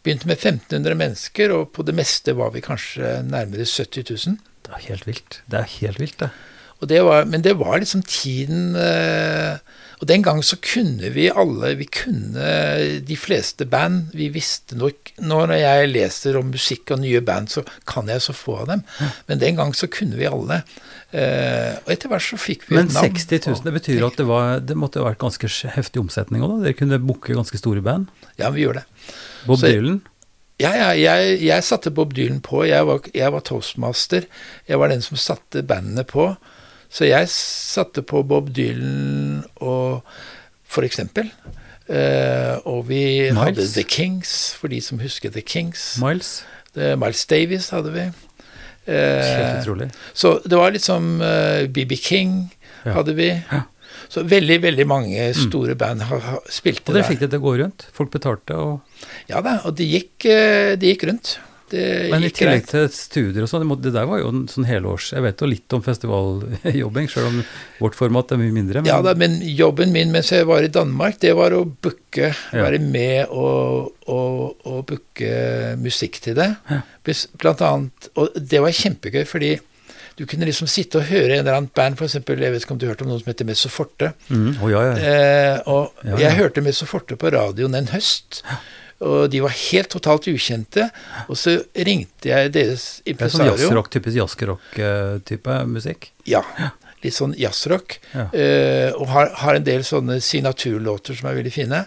[0.03, 4.41] begynte med 1500 mennesker, og på det meste var vi kanskje nærmere 70 000.
[4.63, 5.43] Det er helt vilt.
[5.51, 6.33] Det er helt vilt, det.
[6.91, 9.59] Det var, men det var liksom tiden eh,
[10.01, 12.47] Og den gang så kunne vi alle Vi kunne
[13.07, 14.11] de fleste band.
[14.19, 18.25] Vi visste nok Nå når jeg leser om musikk og nye band, så kan jeg
[18.25, 18.83] så få av dem.
[19.29, 20.63] Men den gang så kunne vi alle.
[21.13, 23.11] Eh, og etter hvert så fikk vi Men et navn.
[23.13, 26.43] Men 60 000, det betyr at det, var, det måtte ha vært ganske heftig omsetning
[26.43, 26.65] òg, da?
[26.67, 28.09] Dere kunne booke ganske store band?
[28.41, 28.87] Ja, vi gjør det.
[29.45, 30.01] Bob Dylan?
[30.63, 32.63] Ja, ja, jeg, jeg satte Bob Dylan på.
[32.69, 34.27] Jeg var, jeg var toastmaster.
[34.69, 36.33] Jeg var den som satte bandene på.
[36.93, 40.03] Så jeg satte på Bob Dylan og
[40.69, 41.31] for eksempel.
[41.89, 43.39] Uh, og vi Miles?
[43.43, 45.97] hadde The Kings, for de som husker The Kings.
[46.01, 46.43] Miles?
[46.77, 48.05] The Miles Davis hadde vi.
[48.09, 48.19] Helt
[48.89, 49.91] Eh, utrolig.
[50.13, 51.21] så det var litt som
[51.71, 52.51] BB King
[52.85, 52.93] Ja.
[52.97, 53.29] hadde vi.
[53.29, 53.61] Ja.
[53.61, 53.69] Mm.
[54.09, 57.09] Så veldig, veldig mange store band ha, ha, spilte Og dere der.
[57.13, 57.87] fikk det til å gå rundt?
[57.95, 58.81] Folk betalte og
[59.31, 61.39] Ja da, og det gikk, eh, det gikk rundt.
[61.73, 65.11] Det Men i tillegg til studier og sånn, det der var jo en sånn helårs
[65.15, 67.41] Jeg vet jo litt om festivaljobbing, sjøl om
[67.81, 68.83] vårt format er mye mindre.
[68.85, 72.31] Men Ja da, men jobben min mens jeg var i Danmark, det var å booke,
[72.53, 72.63] Ja.
[72.67, 76.51] være med og, og, og booke musikk til det.
[76.71, 76.83] Ja.
[77.41, 79.55] Blant annet, og det var kjempegøy, fordi
[80.19, 82.81] du kunne liksom sitte og høre en eller annen band, eksempel, jeg vet ikke om
[82.83, 84.13] du hørte om noen som heter Messo Forte.
[84.29, 84.95] mm, Å ja, ja.
[85.01, 86.19] Eh, og Ja, ja.
[86.29, 88.43] jeg hørte Messo Forte på radioen en høst.
[89.03, 90.87] Og de var helt totalt ukjente.
[91.27, 93.53] Og så ringte jeg deres impresario.
[93.53, 96.11] Det er sånn jazzrock, typisk jazzrock-type musikk.
[96.31, 96.43] Ja,
[97.03, 97.99] litt sånn jazzrock.
[98.15, 98.29] Ja.
[98.31, 101.85] Uh, og har, har en del sånne signaturlåter som er veldig fine.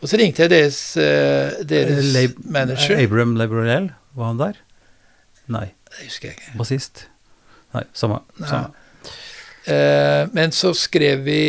[0.00, 2.96] Og så ringte jeg deres, uh, deres Lab- manager.
[3.00, 4.62] Abram Labrunel, var han der?
[5.52, 5.66] Nei.
[5.94, 6.56] Det husker jeg ikke.
[6.58, 7.04] Bassist?
[7.76, 8.22] Nei, samme.
[8.40, 8.72] Samme.
[9.64, 11.40] Eh, men så skrev vi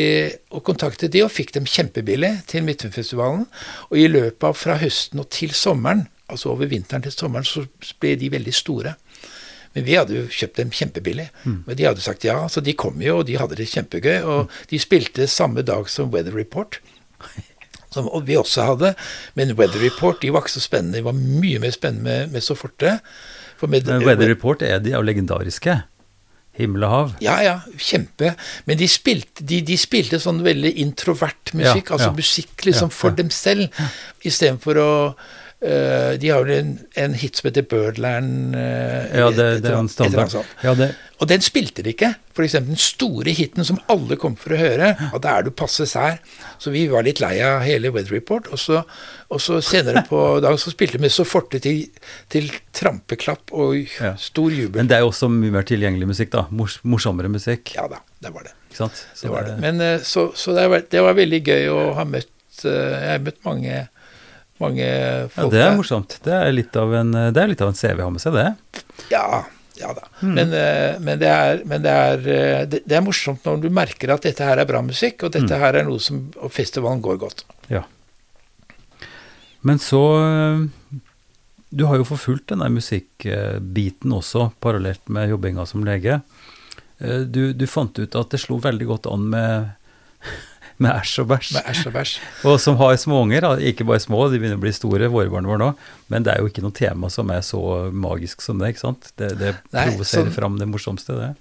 [0.56, 3.48] og kontaktet de, og fikk dem kjempebillig til Midtfestivalen.
[3.90, 7.66] Og i løpet av fra høsten og til sommeren, altså over vinteren til sommeren, så
[8.02, 8.96] ble de veldig store.
[9.76, 11.26] Men vi hadde jo kjøpt dem kjempebillig.
[11.68, 14.22] Men de hadde sagt ja, så de kom jo, og de hadde det kjempegøy.
[14.24, 16.80] Og de spilte samme dag som Weather Report.
[17.96, 18.90] Som vi også hadde.
[19.40, 20.98] Men Weather Report de var ikke så spennende.
[20.98, 22.98] De var mye mer spennende med, med så forte.
[23.56, 25.78] For med, Men Weather Report er de jo legendariske.
[26.56, 27.16] Himmel og hav.
[27.24, 28.34] Ja, ja, kjempe.
[28.68, 31.90] Men de spilte, de, de spilte sånn veldig introvert musikk.
[31.92, 33.68] Ja, altså musikk liksom for dem selv,
[34.24, 34.92] istedenfor å
[36.22, 39.90] De har vel en, en hit som heter Birdland øh, Ja, det, det er en
[39.90, 40.36] standard.
[40.64, 40.92] Ja, det,
[41.24, 42.12] Og den spilte de ikke.
[42.36, 44.90] Eksempel den store hiten som alle kom for å høre.
[45.16, 46.18] Og da er du passe sær.
[46.60, 48.50] Så vi var litt lei av hele Weather Report.
[48.52, 48.82] Og så,
[49.32, 51.86] og så senere på dagen så spilte vi så forte til,
[52.30, 54.14] til trampeklapp og Ja.
[54.20, 54.82] stor jubel.
[54.82, 56.46] men det er jo også mye mer tilgjengelig musikk, da.
[56.52, 57.74] Mors, morsommere musikk.
[57.80, 58.54] Ja da, det var det.
[58.76, 58.90] Så
[59.22, 59.58] Det var det.
[59.64, 63.12] Men eh, så, så det, var, det var veldig gøy å ha møtt eh, Jeg
[63.16, 63.78] har møtt mange,
[64.64, 66.18] mange ja, det er morsomt.
[66.24, 68.38] Det er litt av en, det er litt av en CV å ha med seg,
[68.38, 68.86] det.
[69.12, 69.42] Ja,
[69.80, 70.06] ja da.
[70.22, 70.34] Mm.
[70.38, 73.70] Men, eh, men, det er, men det, er, eh, det, det er morsomt når du
[73.74, 75.36] merker at dette her er bra musikk, og Mm.
[75.42, 77.46] dette her er noe som Og festivalen går godt.
[77.74, 77.84] Ja.
[79.66, 80.04] Men så
[81.76, 86.22] du har jo forfulgt denne musikkbiten også, parallelt med jobbinga som lege.
[87.00, 89.74] Eh, du, du, fant ut at det slo veldig godt an med,
[90.78, 91.54] med æsj og bæsj.
[91.56, 92.16] Med æsj og bæsj.
[92.52, 95.62] og som har småunger, ikke bare små, de begynner å bli store, våre barn våre
[95.62, 95.72] nå.
[96.12, 97.62] men det er jo ikke noe tema som er så
[97.92, 99.12] magisk som det, ikke sant?
[99.16, 101.34] Det, det provoserer sånn, fram det morsomste, det.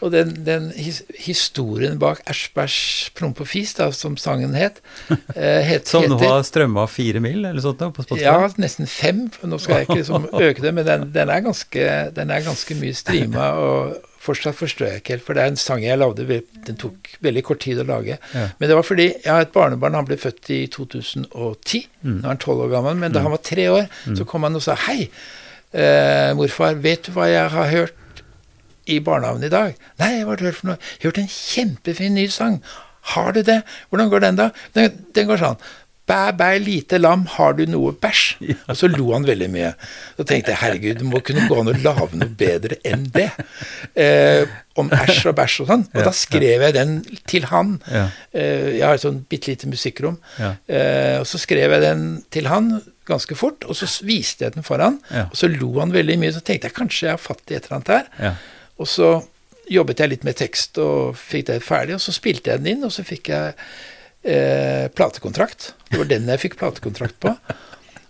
[0.00, 2.76] Og den, den his, historien bak Æsj, bæsj,
[3.18, 4.80] promp og fis, da, som sangen het,
[5.36, 8.24] eh, het Som nå har strømma fire mil, eller sånt da, på Spotify?
[8.24, 9.26] Ja, nesten fem.
[9.44, 12.78] Nå skal jeg ikke liksom øke det, men den, den, er ganske, den, er ganske,
[12.80, 13.50] mye streama.
[13.60, 17.08] og Fortsatt forstår jeg ikke helt, for det er en sang jeg lagde, den tok
[17.24, 18.18] veldig kort tid å lage.
[18.34, 18.48] Ja.
[18.58, 21.86] Men det var fordi jeg har et barnebarn, han ble født i 2010.
[22.02, 22.18] Mm.
[22.18, 23.28] Nå er han tolv år gammel, men da mm.
[23.28, 24.18] han var tre år, mm.
[24.20, 25.08] så kom han og sa hei,
[25.72, 28.22] eh, morfar, vet du hva jeg har hørt
[28.90, 29.80] i barnehagen i dag.
[30.02, 30.78] Nei, hva har du hørt for noe?
[30.98, 32.60] Jeg har hørt en kjempefin ny sang.
[33.14, 33.62] Har du det?
[33.88, 34.50] Hvordan går den, da?
[34.76, 35.60] Den, den går sånn.
[36.10, 38.24] Bæ, bæ, lite lam, har du noe bæsj?
[38.70, 39.70] Og så lo han veldig mye.
[40.18, 43.28] Så tenkte jeg herregud, det må kunne gå an å lage noe bedre enn det.
[43.94, 44.42] Eh,
[44.80, 45.84] om æsj og bæsj og sånn.
[45.92, 46.96] Og ja, da skrev jeg den
[47.30, 47.76] til han.
[47.90, 48.06] Ja.
[48.34, 50.18] Eh, jeg har et sånn bitte lite musikkrom.
[50.40, 52.72] Eh, og så skrev jeg den til han
[53.10, 55.00] ganske fort, og så viste jeg den for han.
[55.28, 56.34] Og så lo han veldig mye.
[56.34, 58.42] Så tenkte jeg kanskje jeg har fatt i et eller annet her.
[58.80, 59.14] Og så
[59.70, 62.86] jobbet jeg litt med tekst og fikk det ferdig, og så spilte jeg den inn,
[62.86, 63.54] og så fikk jeg
[64.24, 65.74] eh, platekontrakt.
[65.90, 67.34] Det var den jeg fikk platekontrakt på.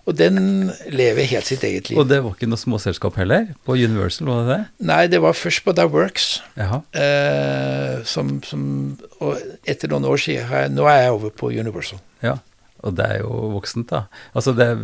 [0.08, 1.98] Og den lever helt sitt eget liv.
[2.00, 3.50] Og det var ikke noe småselskap heller?
[3.68, 4.86] På Universal, var det det?
[4.88, 6.30] Nei, det var først på Da Works.
[6.56, 8.64] Eh, som, som,
[9.20, 9.36] og
[9.68, 12.00] etter noen år siden Nå er jeg over på Universal.
[12.24, 12.38] Ja,
[12.80, 14.08] og det er jo voksent, da.
[14.34, 14.82] Altså, det er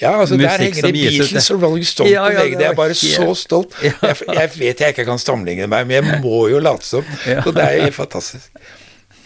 [0.00, 2.62] ja, altså der henger det Beatles og Rolling Stone ja, ja, på veggen.
[2.62, 3.74] Jeg er bare så stolt.
[3.84, 7.04] Jeg, jeg, vet jeg ikke kan sammenligne meg, men jeg må jo late som.
[7.26, 8.56] Så det er jo fantastisk.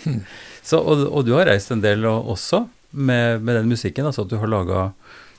[0.67, 4.09] Så, og, og, du har reist en del også med, med den musikken?
[4.09, 4.93] altså at du har laget,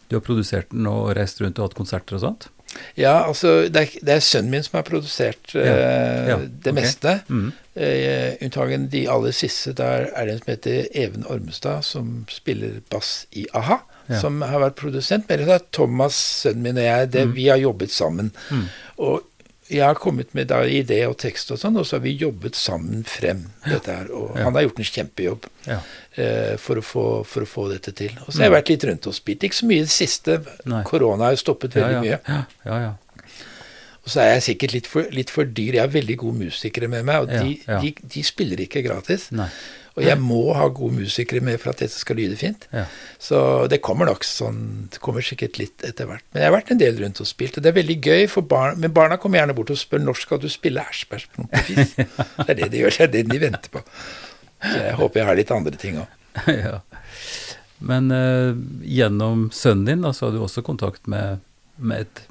[0.07, 2.47] Du har produsert den og reist rundt og hatt konserter og sånt?
[2.95, 6.75] Ja, altså det er, det er sønnen min som har produsert uh, ja, det okay.
[6.75, 7.13] meste.
[7.27, 7.51] Mm.
[7.75, 9.73] Uh, unntagen de aller siste.
[9.75, 14.19] Der er det en som heter Even Ormestad, som spiller bass i a-ha ja.
[14.21, 15.27] som har vært produsent.
[15.29, 17.33] Men det er Thomas, sønnen min og jeg, det, mm.
[17.37, 18.31] vi har jobbet sammen.
[18.49, 18.67] Mm.
[19.07, 19.26] Og
[19.67, 22.55] jeg har kommet med da idé og tekst og sånn, og så har vi jobbet
[22.55, 24.11] sammen frem dette her.
[24.15, 24.45] Og ja.
[24.47, 25.79] han har gjort en kjempejobb ja.
[25.79, 28.13] uh, for, å få, for, å få, dette til.
[28.25, 29.43] Og så har jeg vært litt rundt og spilt.
[29.47, 30.39] Ikke så mye i det siste.
[30.71, 30.83] Nei.
[30.87, 32.21] Korona har jo stoppet veldig mye.
[34.07, 35.75] Og så er jeg sikkert litt for, litt for, dyr.
[35.75, 39.27] Jeg har veldig gode musikere med meg, og de, de, de spiller ikke gratis.
[39.35, 39.49] Nei.
[39.97, 42.67] Og jeg må ha gode musikere med for at dette skal lyde fint.
[42.69, 42.83] Ja.
[43.21, 43.39] Så
[43.71, 44.59] det kommer nok sånn
[44.93, 46.25] Det kommer sikkert litt etter hvert.
[46.31, 48.45] Men jeg har vært en del rundt og spilt, og det er veldig gøy for
[48.45, 48.77] barn.
[48.83, 52.69] Men barna kommer gjerne bort og spør når skal du spille Æsj, Det er det
[52.75, 52.93] de gjør.
[52.93, 53.81] Det er det de venter på.
[54.61, 56.13] Så jeg håper jeg har litt andre ting òg.
[56.53, 56.77] Ja.
[57.77, 61.43] Men uh, gjennom sønnen din da, så har du også kontakt med,
[61.77, 62.23] med et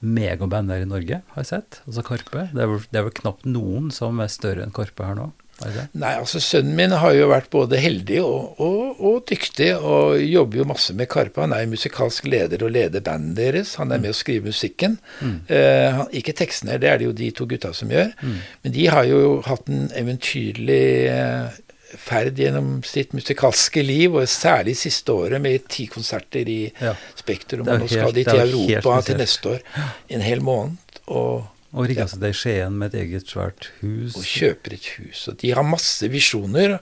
[0.00, 1.80] megaband her i Norge, har jeg sett.
[1.86, 2.46] Altså Karpe.
[2.54, 5.30] Det er, vel, det er vel knapt noen som er større enn Karpe her nå?
[5.58, 10.60] Nei, altså Sønnen min har jo vært både heldig og, og, og, dyktig, og jobber
[10.60, 11.42] jo masse med Karpe.
[11.42, 13.74] Han er jo musikalsk leder og leder bandet deres.
[13.80, 14.06] Han er mm.
[14.06, 14.98] med å skrive musikken.
[15.18, 15.36] Mm.
[15.58, 18.12] Eh, ikke tekstene, det er det jo de to gutta som gjør.
[18.22, 18.36] Mm.
[18.64, 21.58] Men de har jo hatt en eventyrlig uh,
[21.98, 26.94] ferd gjennom sitt musikalske liv, og særlig siste året med ti konserter i ja.
[27.18, 27.66] Spektrum.
[27.66, 29.70] Og nå skal de til Europa til neste år.
[30.14, 30.76] En hel måned.
[31.08, 34.14] og og rigga seg til Skien med et eget svært hus.
[34.16, 35.26] Og kjøper et hus.
[35.28, 36.78] Og de har masse visjoner.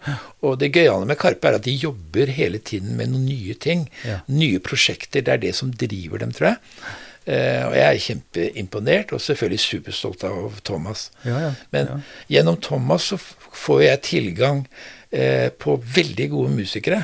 [0.46, 3.88] Og det gøyale med Karpe er at de jobber hele tiden med noen nye ting.
[4.06, 4.20] Ja.
[4.30, 5.24] Nye prosjekter.
[5.26, 6.60] Det er det som driver dem, tror jeg.
[7.26, 11.08] Uh, og jeg er kjempeimponert, og selvfølgelig superstolt av Thomas.
[11.26, 17.02] Ja, ja, Men gjennom Thomas så får jeg tilgang uh, på veldig gode musikere.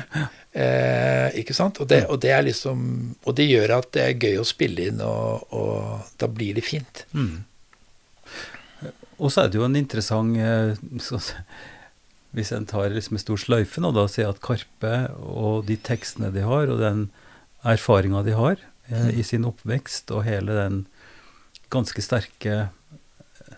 [0.53, 1.79] Eh, ikke sant?
[1.81, 2.81] Og det, og det, er liksom
[3.25, 6.61] Og det gjør at det er gøy å spille inn, og, og da blir det
[6.67, 7.07] fint.
[7.17, 7.39] Mm.
[9.19, 10.37] Og så er det jo en interessant
[11.03, 11.21] så,
[12.33, 15.75] Hvis en tar liksom en stor sløyfe nå, da, og sier at Karpe og de
[15.77, 17.03] tekstene de har, og den
[17.61, 18.57] erfaringa de har
[18.89, 20.79] eh, i sin oppvekst, og hele den
[21.69, 22.71] ganske sterke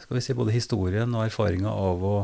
[0.02, 2.16] skal vi si, både historien og erfaringa av å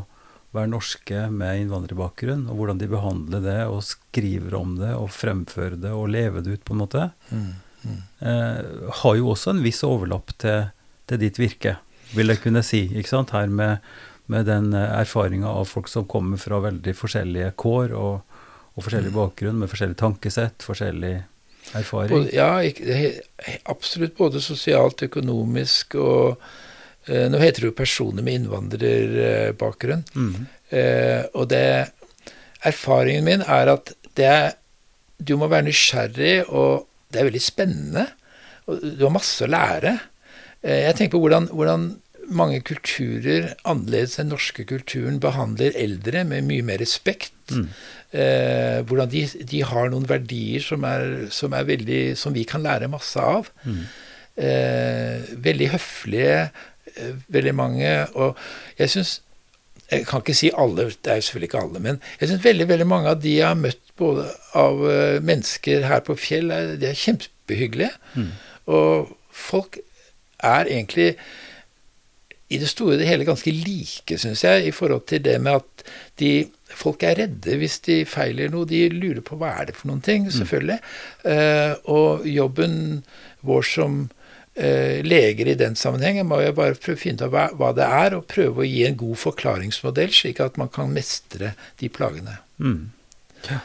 [0.51, 5.77] være norske med innvandrerbakgrunn, og hvordan de behandler det og skriver om det og fremfører
[5.79, 7.47] det og lever det ut, på en måte, mm,
[7.85, 8.01] mm.
[8.21, 8.57] Eh,
[9.01, 10.67] har jo også en viss overlapp til,
[11.09, 11.77] til ditt virke
[12.15, 12.86] vil jeg kunne si.
[12.89, 13.34] ikke sant?
[13.36, 13.84] Her med,
[14.32, 18.39] med den eh, erfaringa av folk som kommer fra veldig forskjellige kår og,
[18.76, 19.18] og forskjellig mm.
[19.18, 21.16] bakgrunn, med forskjellig tankesett, forskjellig
[21.78, 22.28] erfaring.
[22.34, 22.62] ja,
[23.70, 26.41] absolutt både sosialt, økonomisk og
[27.07, 30.05] eh, Nå heter det jo personer med innvandrerbakgrunn.
[30.16, 30.47] Mm.
[30.70, 31.66] Eh, og det
[32.62, 34.51] Erfaringen min er at det er
[35.18, 38.05] Du må være nysgjerrig, og det er veldig spennende
[38.70, 39.97] Og du har masse å lære.
[40.64, 41.89] Eh, jeg tenker på hvordan, hvordan
[42.32, 47.34] mange kulturer, annerledes enn norske kulturen, behandler eldre med mye mer respekt.
[47.51, 47.68] Mm.
[48.12, 52.64] Eh, hvordan de, de, har noen verdier som er, som er, veldig Som vi kan
[52.64, 53.51] lære masse av.
[53.64, 53.84] Mm.
[54.36, 56.49] Eh, veldig høflige,
[56.95, 57.91] eh, veldig mange.
[58.14, 58.38] Og
[58.78, 59.22] jeg syns
[59.91, 62.86] Jeg kan ikke si alle, det er selvfølgelig ikke alle, men jeg syns veldig veldig
[62.88, 64.24] mange av de jeg har møtt både
[64.55, 66.47] av uh, mennesker her på Fjell,
[66.80, 67.89] de er kjempehyggelige.
[68.16, 68.30] Mm.
[68.72, 69.82] Og folk
[70.43, 71.15] er egentlig
[72.51, 75.61] i det store og det hele ganske like, syns jeg, i forhold til det med
[75.61, 75.85] at
[76.19, 76.31] de,
[76.67, 78.67] folk er redde hvis de feiler noe.
[78.67, 80.33] De lurer på hva er det for noen ting, mm.
[80.39, 80.79] selvfølgelig.
[80.81, 81.29] Mm.
[81.29, 82.75] Uh, og jobben
[83.47, 87.47] vår som uh, leger i den sammenhengen må jo bare prøve å finne ut hva,
[87.55, 91.55] hva, det er, og prøve å gi en god forklaringsmodell, slik at man kan mestre
[91.79, 92.35] de plagene.
[92.59, 92.89] Mm.
[93.47, 93.63] Ja.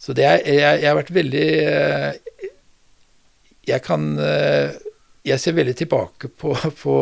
[0.00, 2.46] Så det er, jeg, jeg, har vært veldig uh,
[3.68, 4.14] Jeg kan
[5.26, 6.94] jeg ser veldig tilbake på, på,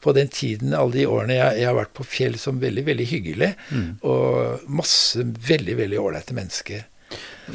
[0.00, 3.08] på, den tiden, alle de årene jeg, jeg, har vært på fjell, som veldig veldig
[3.10, 3.50] hyggelig.
[3.72, 3.90] Mm.
[4.08, 6.88] Og masse veldig veldig ålreite mennesker.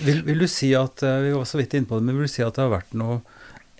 [0.05, 2.29] Vil, vil, du si at eh, vi var så vidt inne på det, men vil
[2.29, 3.21] du si at det har vært noe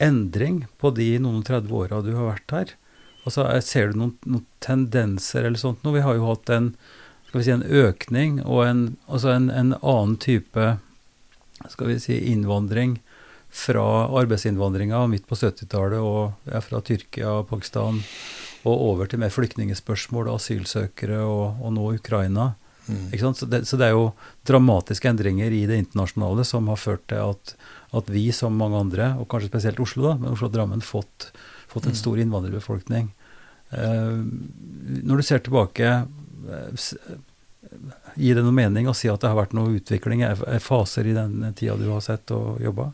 [0.01, 2.75] endring på de noen og 30 åra du har vært her?
[3.27, 5.83] Altså, Ser du noen, noen, tendenser eller sånt?
[5.83, 6.71] Nå, vi har jo hatt en,
[7.27, 10.77] skal vi si, en økning og en, altså en, en annen type
[11.67, 12.97] skal vi si, innvandring
[13.57, 13.85] fra
[14.21, 18.01] arbeidsinnvandringa midt på 70-tallet og ja, fra Tyrkia og Pakistan
[18.67, 22.51] og over til mer flyktningspørsmål, asylsøkere og, og nå Ukraina.
[22.87, 23.11] Mm.
[23.35, 24.11] Så, det, så, det, er jo
[24.47, 27.53] dramatiske endringer i det internasjonale som har ført til at,
[27.97, 31.31] at vi, som mange andre, og kanskje spesielt Oslo, da, men Oslo og Drammen, fått,
[31.71, 32.01] fått en mm.
[32.01, 33.09] stor innvandrerbefolkning.
[33.71, 34.21] Eh,
[35.03, 35.97] når du ser tilbake,
[36.77, 37.17] gi
[38.17, 41.05] gir det noe mening å si at det har vært noe utvikling, er, er faser
[41.09, 42.91] i den tida du har sett og jobba?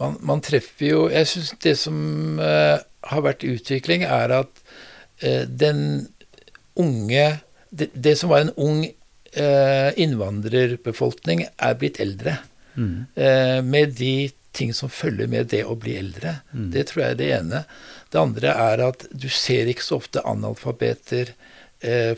[0.00, 2.80] Man, man treffer jo Jeg syns det som uh,
[3.10, 4.64] har vært utvikling, er at
[5.24, 6.08] uh, den
[6.80, 7.26] unge
[7.70, 12.40] det, det, som var en ung uh, innvandrerbefolkning, er blitt eldre.
[12.80, 13.10] Mm.
[13.66, 16.36] med de ting som følger med det å bli eldre.
[16.54, 16.68] Mm.
[16.72, 17.60] Det tror jeg er det ene.
[18.14, 21.34] Det andre er at du ser ikke så ofte analfabeter.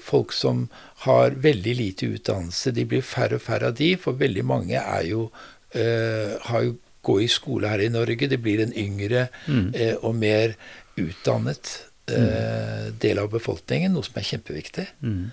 [0.03, 0.69] folk som
[1.07, 2.71] har veldig lite utdannelse.
[2.77, 5.31] De blir færre og færre av de, for veldig mange er jo,
[5.73, 8.29] har jo gå i skole her i Norge.
[8.31, 9.73] Det blir en yngre mm.
[9.75, 10.55] eh, og mer
[11.01, 11.73] utdannet
[12.11, 13.01] eh, mm.
[13.03, 14.87] del av befolkningen, noe som er kjempeviktig.
[15.03, 15.25] Mm.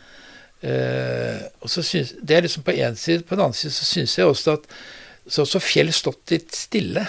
[0.61, 3.23] Eh, og så synes, Det er liksom på én side.
[3.23, 4.67] På den annen side så syns jeg også at
[5.29, 7.05] så også Fjell stått litt stille.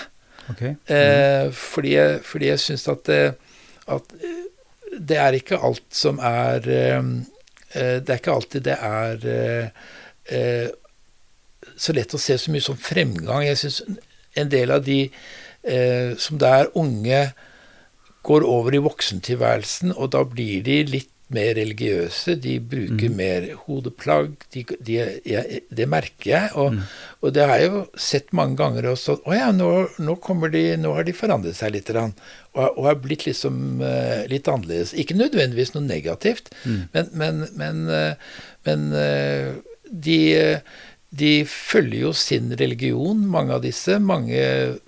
[0.50, 0.74] Okay.
[0.86, 1.52] Eh, mm.
[1.56, 3.10] fordi jeg, fordi jeg syns at,
[3.94, 4.14] at,
[4.90, 7.10] det er ikke alt som er eh,
[7.78, 9.72] eh, Det er ikke alltid det er
[11.80, 13.44] så lett å se så mye som fremgang.
[13.44, 14.00] Jeg synes
[14.38, 17.22] en del av de eh, som er unge
[18.26, 22.34] går over i voksentilværelsen, og da blir de litt mer religiøse.
[22.42, 23.16] De bruker mm.
[23.16, 24.34] mer hodeplagg.
[24.54, 26.50] De, de, ja, det merker jeg.
[26.58, 26.82] Og, mm.
[27.20, 29.20] og, det har jeg jo sett mange ganger også.
[29.22, 29.70] Å ja, nå,
[30.02, 30.18] nå,
[30.50, 31.92] de, nå har de forandret seg litt.
[31.94, 32.20] Og,
[32.66, 34.94] og har blitt liksom uh, litt annerledes.
[34.98, 36.80] Ikke nødvendigvis noe negativt, mm.
[36.96, 39.54] men, men, men, uh, men uh,
[39.90, 40.20] de
[41.10, 43.98] de følger jo sin religion, mange av disse.
[43.98, 44.40] Mange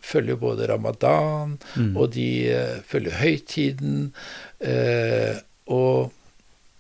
[0.07, 1.97] følger både ramadan, mm.
[1.99, 4.13] og de uh, følger høytiden.
[4.63, 5.35] Eh,
[5.67, 6.13] og,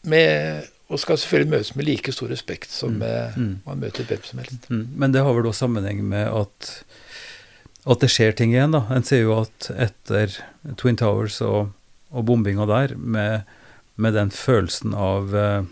[0.06, 3.34] med, og, skal selvfølgelig møtes med like stor respekt som mm.
[3.34, 3.54] mm.
[3.66, 4.70] man møter hvem som helst.
[4.70, 4.86] Mm.
[4.94, 6.70] Men det har vel også sammenheng med at,
[7.82, 8.84] at det skjer ting igjen, da.
[8.94, 10.38] En ser jo at etter
[10.78, 11.74] Twin Towers og,
[12.14, 13.50] og bombinga der, med,
[13.98, 15.66] med, den følelsen av eh,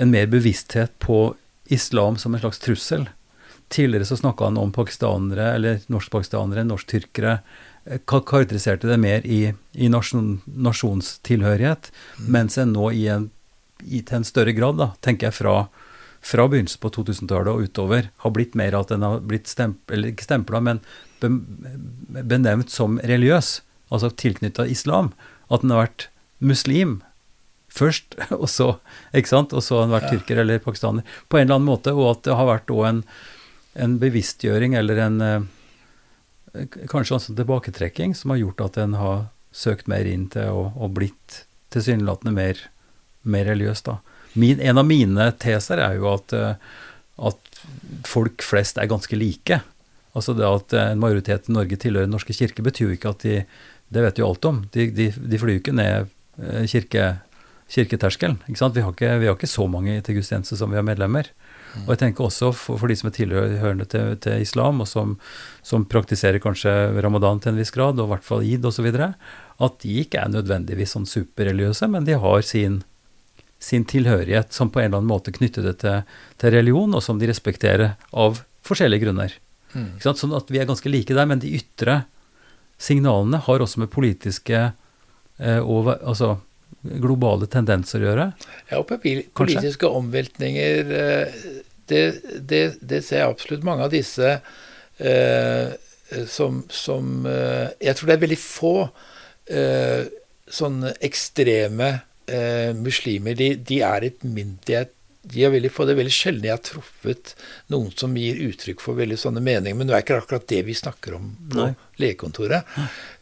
[0.00, 1.34] en mer bevissthet på
[1.72, 3.08] islam som en slags trussel.
[3.72, 7.38] Tidligere så snakka han om pakistanere, eller norskpakistanere, norsktyrkere.
[7.84, 12.26] Eh, karakteriserte det mer i, i nasjon, nasjonstilhørighet, mm.
[12.32, 13.30] mens en nå i en,
[13.82, 15.56] i, til en større grad, da, tenker jeg fra,
[16.22, 20.62] fra begynnelsen på 2000-tallet og utover, har blitt mer at den har blitt stempla, stempla,
[20.62, 20.82] men
[21.22, 23.60] benevnt som religiøs,
[23.90, 25.12] altså tilknytta islam.
[25.50, 26.08] At den har vært
[26.42, 27.00] muslim
[27.72, 28.74] først, og så
[29.16, 31.06] ikke sant, og så har han vært tyrker eller pakistaner.
[31.28, 33.02] På en eller annen måte, og at det har vært en,
[33.86, 35.50] en, bevisstgjøring eller en eh,
[36.52, 39.20] Kanskje også en tilbaketrekking som har gjort at en har
[39.56, 41.38] søkt mer inn til og, og blitt
[41.72, 42.60] tilsynelatende mer,
[43.24, 43.80] mer religiøs.
[43.86, 43.94] da.
[44.36, 46.60] Min, en av mine teser er jo at, eh,
[47.24, 47.62] at
[48.04, 49.62] folk flest er ganske like.
[50.12, 53.24] Altså det at en majoritet i Norge tilhører Den norske kirke, betyr jo ikke at
[53.24, 53.38] de
[53.92, 54.62] Det vet jo alt om.
[54.72, 57.06] De, de, de flyr jo ikke ned eh, kirke
[57.72, 58.38] kirketerskelen.
[58.46, 61.30] Vi har ikke, vi har ikke så mange til gudstjeneste som vi har medlemmer.
[61.86, 65.14] Og jeg tenker også for, for de som er tilhørende til, til islam, og som,
[65.64, 66.72] som, praktiserer kanskje
[67.04, 70.32] ramadan til en viss grad, og i hvert fall id osv., at de ikke er
[70.34, 72.82] nødvendigvis sånn superreligiøse, men de har sin,
[73.62, 76.04] sin tilhørighet som på en eller annen måte knytter det til,
[76.42, 79.38] til religion, og som de respekterer av forskjellige grunner.
[79.72, 79.94] Mm.
[80.04, 82.02] Sånn at vi er ganske like der, men de ytre
[82.82, 84.60] signalene har også med politiske
[85.38, 86.36] eh, og altså,
[86.80, 88.26] globale tendenser å gjøre.
[88.70, 91.42] Ja, og politiske omveltninger eh,
[91.90, 92.02] det,
[92.38, 93.66] det, det, ser jeg absolutt.
[93.66, 94.36] Mange av disse
[94.98, 95.74] eh,
[96.28, 98.74] som, som eh, Jeg tror det er veldig få
[99.52, 100.08] eh,
[100.52, 101.92] sånne ekstreme
[102.26, 103.36] eh, muslimer.
[103.38, 104.92] De, de, er et myndighet
[105.22, 105.86] de er veldig få.
[105.86, 107.34] Det er veldig sjelden jeg har truffet
[107.70, 109.76] noen som gir uttrykk for veldig sånne meninger.
[109.78, 111.68] Men det er ikke akkurat det vi snakker om på
[112.02, 112.72] legekontoret.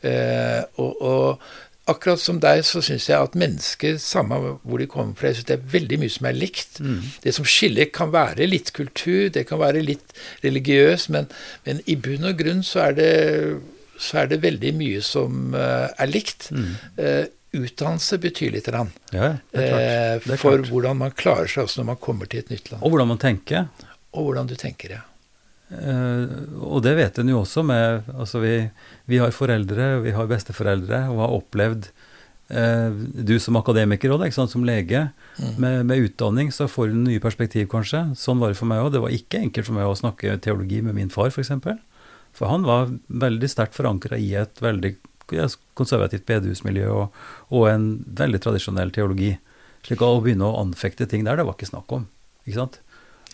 [0.01, 1.51] Eh, og, og,
[1.91, 5.49] akkurat som deg så syns jeg at mennesker, samme hvor de kommer fra, jeg synes
[5.51, 6.80] det er veldig mye som er likt.
[6.84, 7.03] Mm.
[7.24, 10.14] Det som skiller, kan være litt kultur, det kan være litt
[10.45, 11.28] religiøs, men,
[11.66, 13.12] men i bunn og grunn så er det,
[14.01, 16.51] så er det veldig mye som uh, er likt.
[16.55, 16.72] Mm.
[17.01, 17.26] Uh,
[17.61, 18.70] utdannelse betyr litt.
[18.70, 22.72] Rann, ja, uh, for hvordan man klarer seg også når man kommer til et nytt
[22.72, 22.82] land.
[22.84, 23.70] Og hvordan man tenker.
[24.14, 25.05] Og hvordan du tenker, ja.
[25.70, 26.26] Uh,
[26.66, 28.54] og det vet en jo også med Altså, vi,
[29.06, 31.86] vi, har foreldre, vi har besteforeldre, og har opplevd
[32.50, 35.04] uh, Du som akademiker òg, som lege,
[35.38, 35.52] mm.
[35.62, 38.08] med, med, utdanning, så får du nye perspektiv, kanskje.
[38.18, 38.90] Sånn var det for meg òg.
[38.96, 41.38] Det var ikke enkelt for meg å snakke teologi med min far, f.eks.
[41.38, 41.78] For, eksempel.
[42.34, 44.96] for han var veldig sterkt forankra i et veldig
[45.78, 47.18] konservativt bedehusmiljø og,
[47.54, 49.36] og, en veldig tradisjonell teologi.
[49.86, 52.08] Slik at å begynne å anfekte ting der, det var ikke snakk om.
[52.42, 52.80] ikke sant?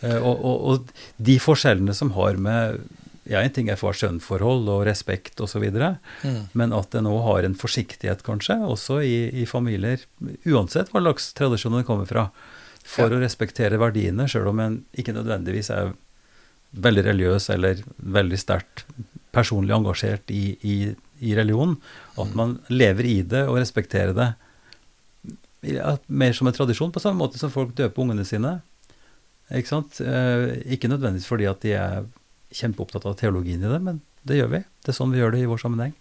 [0.02, 2.82] Eh, og, og, og, de forskjellene som har med
[3.26, 6.52] ja, En ting er fars sønn-forhold og respekt osv., mm.
[6.54, 10.04] men at det nå har en forsiktighet, kanskje, også i, i familier,
[10.46, 12.28] uansett hva slags tradisjon en kommer fra,
[12.86, 13.18] for ja.
[13.18, 15.90] å respektere verdiene, sjøl om en ikke nødvendigvis er
[16.86, 18.86] veldig religiøs eller veldig sterkt
[19.34, 20.76] personlig engasjert i, i,
[21.26, 21.74] i religion,
[22.20, 24.30] at man lever i det og respekterer det
[25.66, 28.60] ja, mer som en tradisjon, på samme måte som folk døper ungene sine.
[29.54, 30.00] Ikke sant?
[30.02, 32.06] Eh, ikke nødvendigvis fordi at de er
[32.56, 34.62] kjempeopptatt av teologien i det, men det gjør vi.
[34.82, 35.94] Det er sånn vi gjør det i vår sammenheng.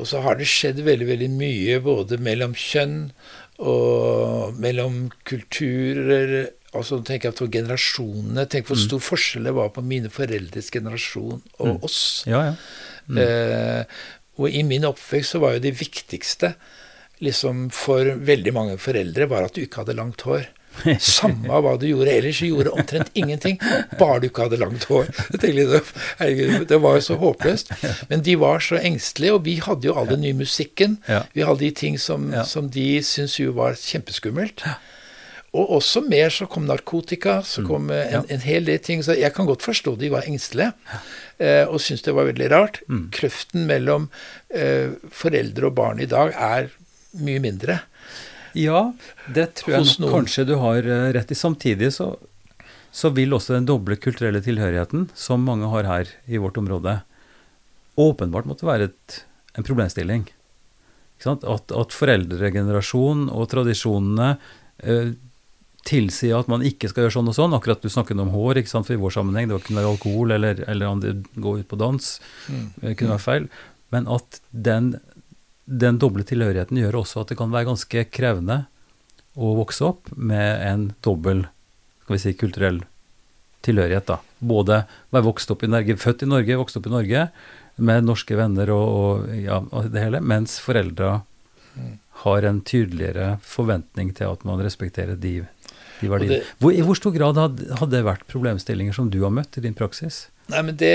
[0.00, 2.96] Og så har det skjedd veldig veldig mye både mellom kjønn
[3.62, 6.50] og mellom kulturer.
[6.72, 8.46] altså jeg på generasjonene.
[8.48, 8.84] Tenk hvor mm.
[8.88, 9.06] stor mm.
[9.10, 11.78] forskjell det var på mine foreldres generasjon og mm.
[11.84, 12.24] oss.
[12.26, 12.56] Ja, ja.
[13.06, 13.18] Mm.
[13.18, 14.02] Eh,
[14.40, 16.54] og i min oppvekst så var jo det viktigste
[17.22, 20.48] liksom for veldig mange foreldre var at du ikke hadde langt hår.
[21.02, 23.58] Samme hva du gjorde ellers, du gjorde omtrent ingenting,
[23.98, 25.10] bare du ikke hadde langt hår.
[25.42, 27.74] Herregud, det var jo så håpløst.
[28.10, 30.98] Men de var så engstelige, og vi hadde jo all den nye musikken.
[31.34, 34.66] Vi hadde de ting som, som de syntes jo var kjempeskummelt.
[35.52, 37.66] Og også mer så kom narkotika, så mm.
[37.68, 39.02] kom en, en hel del ting.
[39.04, 40.72] Så jeg kan godt forstå de var engstelige
[41.36, 42.80] eh, og syntes det var veldig rart.
[42.88, 43.02] Mm.
[43.12, 44.08] Kløften mellom
[44.48, 46.70] eh, foreldre og barn i dag er
[47.20, 47.82] mye mindre.
[48.58, 48.92] Ja,
[49.32, 51.38] det tror jeg nok kanskje du har eh, rett i.
[51.38, 52.12] Samtidig så,
[52.90, 57.00] så, vil også den doble kulturelle tilhørigheten, som mange har her i vårt område,
[58.00, 59.18] åpenbart måtte være et,
[59.56, 60.28] en problemstilling.
[61.22, 64.32] At, at foreldregenerasjonen og tradisjonene
[64.82, 65.12] eh,
[65.86, 67.54] tilsier at man ikke skal gjøre sånn og sånn.
[67.56, 70.34] Akkurat du snakket om hår, ikke sant, for i vår sammenheng, det kunne være alkohol
[70.36, 72.10] eller, eller gå ut på dans.
[72.48, 72.66] Mm.
[72.82, 73.48] Det kunne være feil.
[73.94, 74.94] Men at den,
[75.64, 78.64] den doble tilhørigheten gjør også at det kan være ganske krevende
[79.38, 81.46] å vokse opp med en dobbel
[82.02, 82.82] skal vi si, kulturell
[83.62, 84.08] tilhørighet.
[84.10, 84.18] da.
[84.38, 84.82] Både
[85.14, 87.26] være vokst opp i Norge, født i Norge, vokst opp i Norge
[87.82, 91.20] med norske venner og, og ja, det hele, mens foreldra
[91.78, 91.92] mm.
[92.26, 95.38] har en tydeligere forventning til at man respekterer de
[96.02, 96.42] de verdiene.
[96.58, 99.76] Hvor, I hvor stor grad hadde, det vært problemstillinger som du har møtt i din
[99.78, 100.26] praksis?
[100.52, 100.94] Nei, men Det,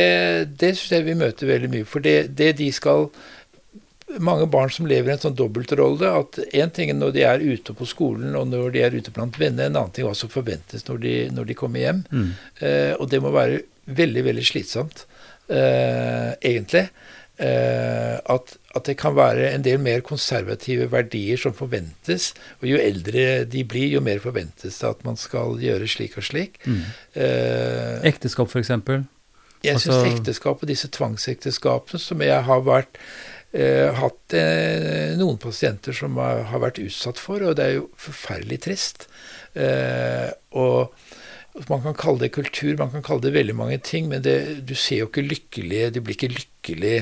[0.59, 1.87] det syns jeg vi møter veldig mye.
[1.87, 3.07] For det, det, de skal
[4.23, 7.43] Mange barn som lever i en sånn dobbeltrolle at én ting er når de er
[7.43, 10.31] ute på skolen og når de er ute blant venner, en annen ting hva som
[10.31, 12.01] forventes når de, når de kommer hjem.
[12.07, 12.29] Mm.
[12.63, 13.61] Eh, og det må være
[13.99, 15.03] veldig, veldig slitsomt,
[15.51, 16.87] eh, egentlig.
[17.37, 22.31] Eh, at, at, det kan være en del mer konservative verdier som forventes.
[22.61, 26.25] Og jo eldre de blir, jo mer forventes det at man skal gjøre slik og
[26.25, 26.57] slik.
[26.65, 26.81] Mm.
[27.13, 28.73] Eh, ekteskap, f.eks.?
[29.65, 29.91] Jeg altså...
[29.91, 32.99] syns ekteskap og disse tvangsekteskapene som jeg har vært
[33.55, 38.59] hatt eh, noen pasienter som har, har, vært utsatt for, og det er jo forferdelig
[38.65, 39.07] trist.
[39.55, 40.27] Eh,
[40.59, 40.91] og
[41.71, 44.37] man kan kalle det kultur, man kan kalle det veldig mange ting, men det,
[44.67, 46.97] du ser jo ikke lykkelig Du blir ikke lykkelig.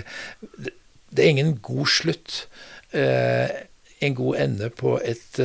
[0.55, 0.75] Det,
[1.17, 2.45] er ingen god slutt.
[2.93, 3.49] Eh,
[4.05, 5.37] en god ende på et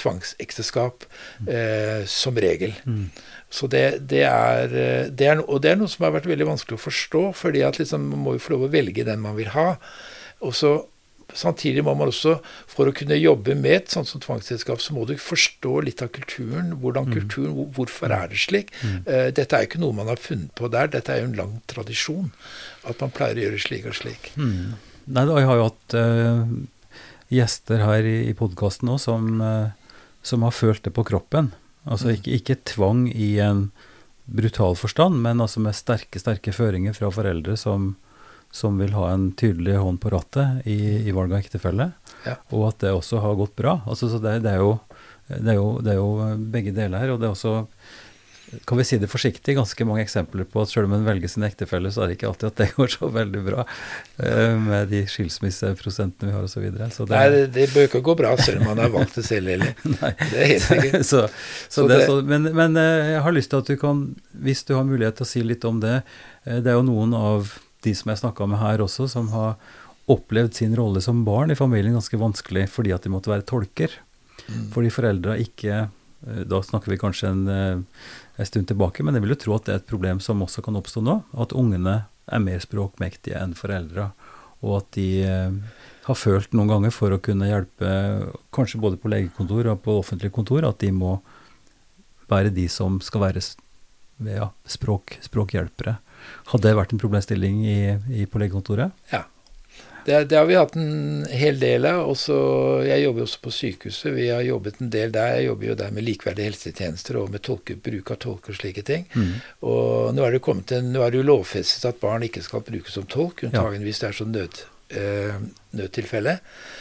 [0.00, 1.04] tvangsekteskap
[2.08, 2.72] som regel.
[2.88, 3.10] Mm.
[3.52, 4.72] Så det, det, er,
[5.12, 7.78] det, er, Og det er noe som har vært veldig vanskelig å forstå, fordi at
[7.78, 9.76] liksom, man må jo få lov å velge den man vil ha.
[10.46, 10.78] Og så
[11.34, 12.36] Samtidig må man også,
[12.70, 16.10] for å kunne jobbe med et sånt som tvangsselskap, så må du forstå litt av
[16.14, 16.72] kulturen.
[16.82, 17.12] hvordan mm.
[17.14, 18.72] kulturen, Hvorfor er det slik?
[18.82, 18.96] Mm.
[19.06, 21.38] Uh, dette er jo ikke noe man har funnet på der, dette er jo en
[21.38, 22.32] lang tradisjon.
[22.82, 24.32] At man pleier å gjøre slik og slik.
[24.34, 24.74] Mm.
[25.10, 26.42] Nei, Jeg har jo hatt uh,
[27.30, 31.52] gjester her i, i podkasten òg som, uh, som, har følt det på kroppen.
[31.86, 32.14] Altså mm.
[32.18, 33.68] ikke, ikke, tvang i en
[34.30, 37.94] brutal forstand, men altså med sterke, sterke føringer fra foreldre som,
[38.50, 41.92] som vil ha en tydelig hånd på rattet i, i valg av ektefelle.
[42.26, 42.36] Ja.
[42.50, 43.78] Og at det også har gått bra.
[43.86, 44.76] Altså, så det, det, er jo,
[45.30, 47.14] det, er jo, det, er jo, begge deler her.
[47.14, 47.58] Og det er også
[48.66, 51.44] kan vi si det forsiktig, ganske mange eksempler på at selv om en velger sin
[51.46, 55.04] ektefelle, så er det ikke alltid at det går så veldig bra uh, med de
[55.10, 56.56] skilsmisseprosentene vi har osv.
[56.56, 56.90] Så videre.
[56.90, 59.52] så Nei, det, det bør ikke gå bra selv om man har valgt det selv
[59.54, 59.70] heller.
[60.00, 60.12] Nei.
[60.18, 61.06] Det er helt sikkert.
[61.12, 61.24] så,
[61.70, 64.04] så, så men, men jeg har lyst til at du kan,
[64.42, 67.14] hvis du har mulighet til å si litt om det uh, Det er jo noen
[67.14, 67.54] av
[67.86, 69.56] de som jeg snakka med her også, som har
[70.10, 73.94] opplevd sin rolle som barn i familien ganske vanskelig fordi at de måtte være tolker.
[74.48, 74.68] Mm.
[74.74, 75.88] Fordi foreldra ikke
[76.20, 77.48] Da snakker vi kanskje en
[78.40, 80.62] en stund tilbake, men jeg vil jo tro at det er et problem som også
[80.64, 81.18] kan oppstå nå.
[81.44, 84.10] At ungene er mer språkmektige enn foreldra,
[84.64, 85.56] og at de eh,
[86.06, 87.90] har følt noen ganger for å kunne hjelpe,
[88.54, 91.18] kanskje både på legekontor og på offentlige kontor, at de må
[92.30, 93.42] være de som skal være
[94.30, 95.98] ja, språk, språkhjelpere.
[96.52, 97.80] Hadde det vært en problemstilling i,
[98.22, 98.96] i, på legekontoret?
[99.12, 99.24] Ja,
[100.04, 102.02] det, det, har vi hatt en hel del av.
[102.10, 102.36] Også,
[102.86, 104.10] jeg jobber også på sykehuset.
[104.16, 105.36] Vi har jobbet en del der.
[105.38, 108.84] Jeg jobber jo der med likeverdige helsetjenester og med tolke, bruk av tolker og slike
[108.86, 109.06] ting.
[109.12, 109.32] Mm.
[109.68, 112.64] Og nå er, det kommet en, nå er det jo lovfestet at barn ikke skal
[112.66, 113.86] brukes som tolk, unntagen ja.
[113.86, 114.62] hvis det er sånn nød,
[115.02, 115.40] øh,
[115.78, 116.36] nødtilfelle.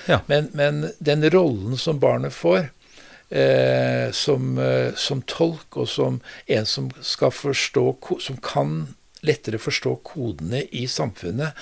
[0.09, 0.21] Ja.
[0.31, 2.69] Men, men, den rollen som barnet får
[3.35, 7.85] øh, som, øh, som, tolk, og som en som skal forstå
[8.23, 8.95] Som kan
[9.27, 11.57] lettere forstå kodene i samfunnet,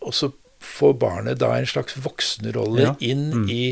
[0.00, 0.30] og så
[0.66, 2.94] får barnet da en slags voksenrolle ja.
[3.04, 3.44] inn mm.
[3.52, 3.62] i,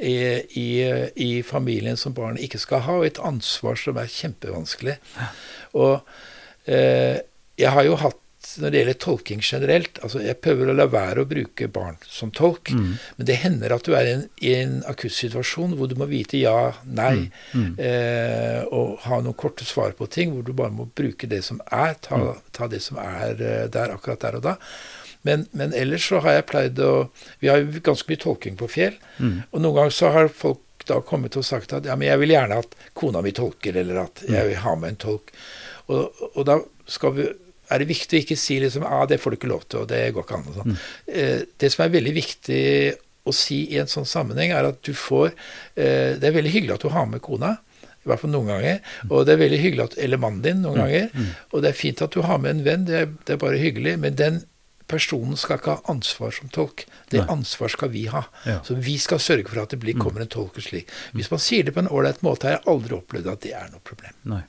[0.00, 0.14] i,
[0.60, 0.68] i,
[1.14, 4.96] i, familien som barnet ikke skal ha, og et ansvar som er kjempevanskelig.
[5.18, 5.28] Ja.
[5.80, 7.20] Og eh,
[7.60, 11.22] jeg har jo hatt når det gjelder tolking generelt altså Jeg prøver å la være
[11.22, 12.86] å bruke barn som tolk, mm.
[13.18, 16.08] men det hender at du er i en, i en akutt situasjon hvor du må
[16.10, 17.60] vite ja, nei, mm.
[17.60, 17.74] Mm.
[17.84, 21.60] Eh, og ha noen korte svar på ting, hvor du bare må bruke det som
[21.68, 22.40] er, ta, mm.
[22.56, 24.56] ta det som er eh, der akkurat der og da.
[25.26, 27.10] Men, men, ellers så har jeg pleid å
[27.42, 28.96] Vi har jo ganske mye tolking på Fjell.
[29.18, 29.42] Mm.
[29.50, 32.32] Og noen ganger så har folk da kommet og sagt at ja, men jeg vil
[32.32, 35.32] gjerne at kona mi tolker, eller at jeg vil ha med en tolk.
[35.92, 36.56] Og, og da
[37.14, 37.26] vi,
[37.70, 39.88] er det viktig å ikke si liksom ah, det får du ikke lov til, og
[39.90, 40.50] det går ikke an.
[40.50, 40.74] og sånn.
[40.74, 40.82] Mm.
[41.22, 42.60] Eh, det som er veldig viktig
[43.28, 46.78] å si i en sånn sammenheng, er at du får eh, Det er veldig hyggelig
[46.78, 47.56] at du har med kona.
[48.00, 48.78] I hvert fall noen ganger.
[49.10, 50.84] Og det er veldig hyggelig at, Eller mannen din noen mm.
[50.84, 51.10] ganger.
[51.12, 51.32] Mm.
[51.52, 53.60] Og det er fint at du har med en venn, det er, det er bare
[53.60, 53.98] hyggelig.
[54.00, 54.40] Men den
[54.90, 56.86] personen skal ikke ha ansvar som tolk.
[57.12, 58.24] Det ansvar skal vi ha.
[58.48, 58.58] Ja.
[58.66, 60.02] Så vi skal sørge for at det blir, mm.
[60.02, 60.90] kommer en tolk og slik.
[61.14, 63.68] Hvis man sier det på en ålreit måte, har jeg aldri opplevd at det er
[63.70, 64.16] noe problem.
[64.32, 64.42] Nei.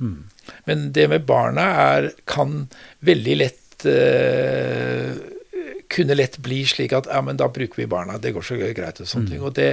[0.00, 0.22] Mm.
[0.64, 2.64] Men det med barna er, kan
[3.04, 5.12] veldig lett uh,
[5.90, 8.18] Kunne lett bli slik at ja, men da bruker vi barna.
[8.18, 9.30] Det går så greit og sånne mm.
[9.32, 9.40] ting.
[9.42, 9.70] Og det,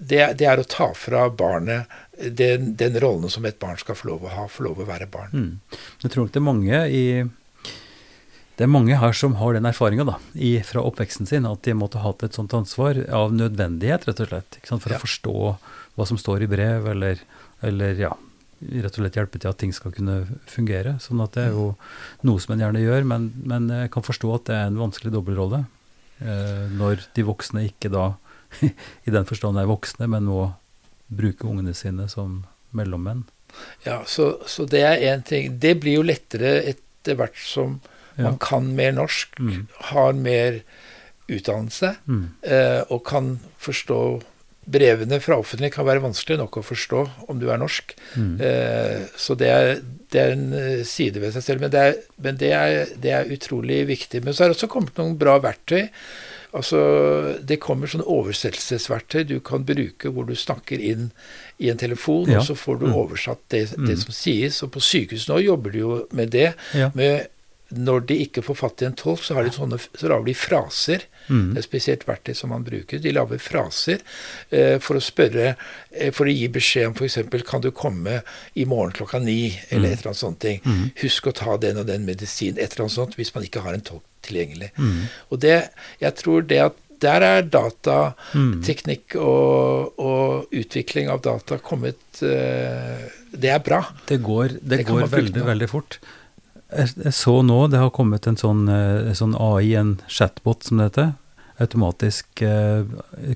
[0.00, 1.86] det, det, er å ta fra barnet
[2.18, 5.06] den, den, rollen som et barn skal få lov å ha, få lov å være
[5.12, 5.30] barn.
[5.30, 5.78] Mm.
[6.02, 7.04] Jeg tror nok det er mange i
[8.58, 10.16] det er mange her som har den erfaringa
[10.66, 14.32] fra oppveksten sin, at de måtte ha hatt et sånt ansvar av nødvendighet, rett og
[14.32, 14.58] slett.
[14.66, 14.96] For ja.
[14.98, 15.34] å forstå
[15.94, 17.22] hva som står i brev, eller,
[17.62, 18.10] eller, ja,
[18.58, 20.96] rett og slett hjelpe til at ting skal kunne fungere.
[21.02, 21.72] Sånn at det er jo
[22.26, 25.14] noe som en gjerne gjør, men, men jeg kan forstå at det er en vanskelig
[25.14, 25.64] dobbeltrolle.
[26.18, 28.10] Eh, når de voksne ikke da,
[29.06, 30.48] i den forstand er voksne, men må
[31.08, 32.42] bruke ungene sine som
[32.76, 33.24] mellommenn.
[33.86, 35.56] Ja, så, så det er én ting.
[35.62, 37.78] Det blir jo lettere etter hvert som
[38.18, 39.66] man kan mer norsk, mm.
[39.92, 40.60] har mer
[41.28, 42.24] utdannelse mm.
[42.50, 44.00] eh, og kan forstå
[44.68, 47.94] Brevene fra offentlig kan være vanskelig nok å forstå om du er norsk.
[48.14, 48.32] Mm.
[48.44, 49.70] Eh, så det er,
[50.12, 51.64] det er, en eh, side ved seg selv.
[51.64, 54.22] Men, det er, men det, er, det er, utrolig viktig.
[54.24, 55.88] Men så har det også kommet noen bra verktøy.
[56.56, 56.80] Altså,
[57.44, 61.10] Det kommer sånne oversettelsesverktøy du kan bruke hvor du snakker inn
[61.60, 62.38] i en telefon, ja.
[62.40, 62.94] og så får du mm.
[62.96, 64.04] oversatt det, det mm.
[64.04, 64.62] som sies.
[64.64, 66.52] Og på sykehus nå jobber du jo med det.
[66.76, 66.92] Ja.
[66.96, 67.28] med
[67.68, 70.34] når de ikke får fatt i en tolk, så, har de sånne, så lager de
[70.38, 71.04] fraser.
[71.28, 71.52] Mm.
[71.52, 73.02] Det er spesielt verktøy som man bruker.
[73.04, 74.00] De lager fraser
[74.48, 78.22] eh, for å spørre eh, For å gi beskjed om f.eks.: Kan du komme
[78.56, 79.52] i morgen klokka ni?
[79.68, 79.92] Eller mm.
[79.92, 80.40] et eller annet sånt.
[80.40, 80.60] ting.
[80.64, 80.90] Mm.
[81.02, 82.56] Husk å ta den og den medisin.
[82.56, 84.72] Et eller annet sånt hvis man ikke har en tolk tilgjengelig.
[84.80, 85.08] Mm.
[85.28, 85.58] Og det,
[86.00, 93.52] jeg tror det at der er datateknikk og, og, utvikling av data kommet uh, Det
[93.54, 93.84] er bra.
[94.08, 96.00] Det går, det det går veldig, veldig fort.
[96.68, 100.90] Jeg, så nå det har kommet en sånn, en sånn AI, en chatbot som det
[100.90, 101.12] heter,
[101.62, 102.84] automatisk eh,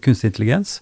[0.04, 0.80] kunstig intelligens,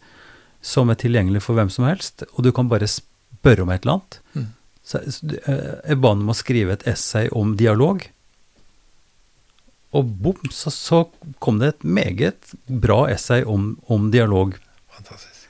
[0.60, 4.00] som er tilgjengelig for hvem som helst, og du kan bare spørre om et eller
[4.00, 4.18] annet.
[4.34, 4.48] Mm.
[4.90, 8.02] Så, jeg ba ham om å skrive et essay om dialog.
[9.96, 11.04] Og bom, så, så,
[11.42, 14.54] kom det et meget bra essay om, om dialog.
[14.94, 15.48] Fantastisk.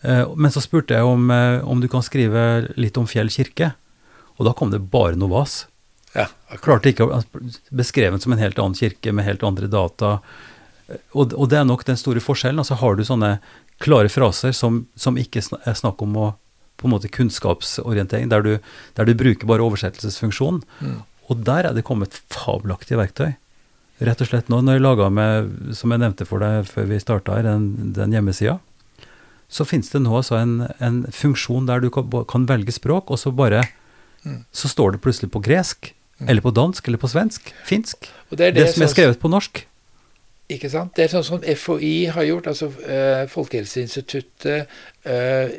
[0.00, 3.72] Eh, men så spurte jeg om, eh, om, du kan skrive litt om Fjell kirke.
[4.38, 5.62] Og da kom det bare noe vas.
[6.18, 6.26] Ja,
[6.64, 7.22] Klarte ikke å
[7.70, 10.18] Beskrevet som en helt annen kirke med helt andre data.
[11.12, 12.60] Og, og, det er nok den store forskjellen.
[12.62, 13.36] Altså har du sånne
[13.82, 16.28] klare fraser som, som ikke er snakk om å
[16.78, 18.52] på en måte kunnskapsorientering, der du,
[18.94, 20.60] der du bruker bare oversettelsesfunksjonen.
[20.78, 21.00] Mm.
[21.28, 23.32] Og der er det kommet fabelaktige verktøy.
[23.98, 27.00] Rett og slett nå, når jeg laga med, som jeg nevnte for deg før vi
[27.02, 28.60] starta her, den, den hjemmesida,
[29.50, 33.18] så finnes det nå altså en, en, funksjon der du kan, kan, velge språk, og
[33.18, 33.64] så bare
[34.22, 34.44] mm.
[34.54, 35.90] Så står det plutselig på gresk.
[36.26, 38.08] Eller på dansk, eller på svensk, finsk.
[38.30, 39.64] Det, det, det, som er skrevet på norsk.
[40.48, 40.94] Ikke sant?
[40.96, 44.70] Det er sånn som FHI har gjort, altså uh, Folkehelseinstituttet,
[45.04, 45.50] uh,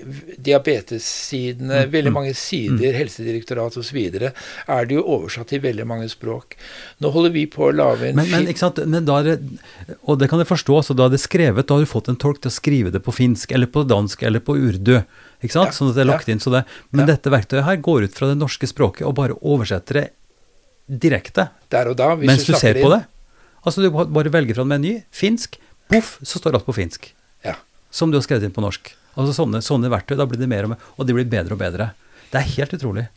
[0.41, 2.97] diabetessidene, mm, veldig mm, mange sider, mm.
[2.97, 3.99] Helsedirektoratet osv.
[4.10, 6.57] er det jo oversatt til veldig mange språk.
[7.05, 8.82] Nå holder vi på å lage en men, men, ikke sant?
[8.89, 9.38] Men da er det,
[10.01, 12.18] Og det kan jeg forstå, altså da er det skrevet, da har du fått en
[12.18, 14.95] tolk til å skrive det på finsk, eller på dansk, eller på urdu.
[15.38, 15.70] Ikke sant?
[15.70, 16.34] Ja, sånn at det er lagt ja.
[16.34, 16.41] inn.
[16.41, 17.14] Så det, men ja.
[17.14, 20.10] dette verktøyet her går ut fra det norske språket og bare oversetter det
[20.90, 21.50] direkte.
[21.70, 23.04] Der og da, hvis mens du, du ser på det.
[23.64, 24.96] Altså du bare velger fra en meny.
[25.14, 25.60] Finsk.
[25.90, 27.12] Poff, så står alt på finsk.
[27.46, 27.56] Ja.
[27.94, 28.92] Som du har skrevet inn på norsk.
[29.20, 31.62] Altså sånne, sånne verktøy, da blir det mer og mer, og de blir bedre og
[31.62, 31.92] bedre.
[32.30, 33.08] Det er helt utrolig.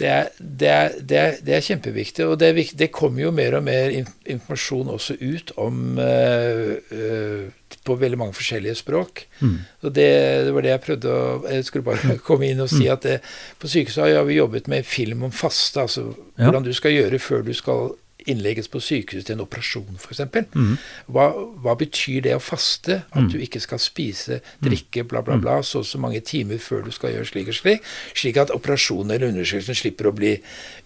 [0.00, 3.64] Det er, det, er, det, er, det er, kjempeviktig, og det, kommer jo mer og
[3.66, 9.26] mer informasjon også ut om uh, uh, På veldig mange forskjellige språk.
[9.40, 9.58] Mm.
[9.84, 10.10] Og det,
[10.54, 12.92] var det jeg prøvde å Jeg skulle bare komme inn og si mm.
[12.96, 13.28] at
[13.60, 16.46] på sykehuset har vi jobbet med film om faste, altså ja.
[16.46, 17.92] hvordan du skal gjøre før du skal
[18.28, 20.22] innlegges på sykehus til en operasjon, f.eks.
[20.54, 20.76] Mm.
[21.14, 21.30] Hva,
[21.64, 23.02] hva betyr det å faste?
[23.10, 23.32] At mm.
[23.32, 26.92] du ikke skal spise, drikke, bla, bla, bla, så og så mange timer før du
[26.94, 30.34] skal gjøre slik og slik, slik at operasjonen eller undersøkelsen slipper å bli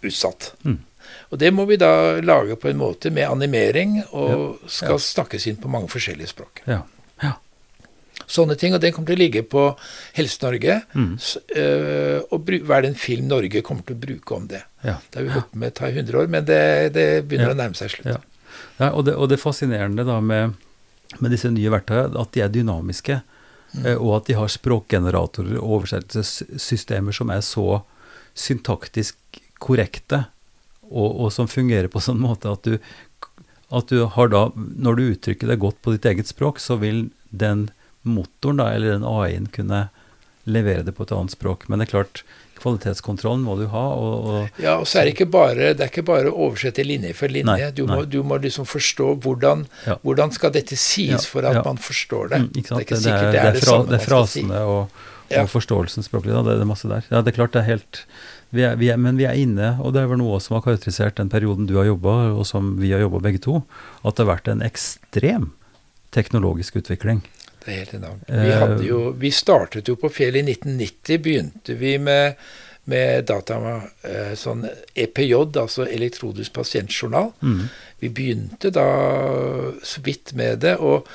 [0.05, 0.53] utsatt.
[0.65, 0.81] Mm.
[1.35, 5.03] Og det må vi da lage på en måte med animering, og skal ja.
[5.03, 6.63] snakkes inn på mange forskjellige språk.
[6.71, 6.83] Ja.
[8.27, 8.75] Sånne ting.
[8.77, 9.67] Og den kommer til å ligge på
[10.17, 10.81] Helse-Norge.
[10.95, 11.15] Mm.
[11.57, 14.65] Uh, og hva er det en film Norge kommer til å bruke om det?
[14.85, 14.99] Ja.
[15.11, 16.63] Det har vi holdt med ta i 100 år, men det,
[16.97, 17.57] det begynner ja.
[17.57, 18.11] å nærme seg slutt.
[18.13, 18.21] Ja.
[18.81, 20.59] ja og, det, og, det, fascinerende da med,
[21.19, 23.21] med disse nye verktøyene, at de er dynamiske.
[23.75, 23.81] Mm.
[23.87, 27.83] Uh, og at de har språkgeneratorer og oversettelsessystemer som er så
[28.35, 30.27] syntaktisk korrekte,
[30.85, 32.77] og, og som fungerer på sånn måte at du,
[33.75, 37.09] at du har da, når du uttrykker deg godt på ditt eget språk, så vil
[37.31, 37.69] den
[38.05, 39.89] motoren, da, eller den AI-en, kunne
[40.45, 41.69] levere det på et annet språk.
[41.69, 42.23] Men det er klart,
[42.61, 43.85] kvalitetskontrollen må du ha.
[43.97, 46.85] Og, og ja, og så er det ikke bare, det er ikke bare å oversette
[46.87, 47.49] linje for linje.
[47.49, 49.99] Nei, du, må, du, må, liksom forstå hvordan, ja.
[50.05, 51.65] hvordan skal dette sies ja, for at ja.
[51.67, 52.45] man forstår det.
[52.45, 55.03] Mm, det er ikke sikkert det, er det, det, fra, det er frasene og,
[55.41, 56.37] og forståelsen språklig.
[56.37, 56.45] Da.
[56.47, 57.05] Det, er masse der.
[57.11, 58.05] Ja, det er klart det er helt
[58.55, 60.63] vi er, vi er, Men vi er inne, og det er vel noe som har
[60.63, 63.65] karakterisert den perioden du har jobba, og som vi har jobba begge to,
[64.05, 65.49] at det har vært en ekstrem
[66.15, 67.25] teknologisk utvikling.
[67.65, 68.29] Det er helt enormt.
[68.29, 71.23] Vi, jo, vi startet jo på Fjell i 1990.
[71.25, 72.41] Begynte vi med,
[72.91, 73.61] med data
[74.05, 77.33] eh, sånn EPJ, altså elektrodisk pasientjournal.
[77.41, 77.65] Mm.
[78.05, 78.89] Vi begynte da
[79.83, 80.77] så vidt med det.
[80.77, 81.09] og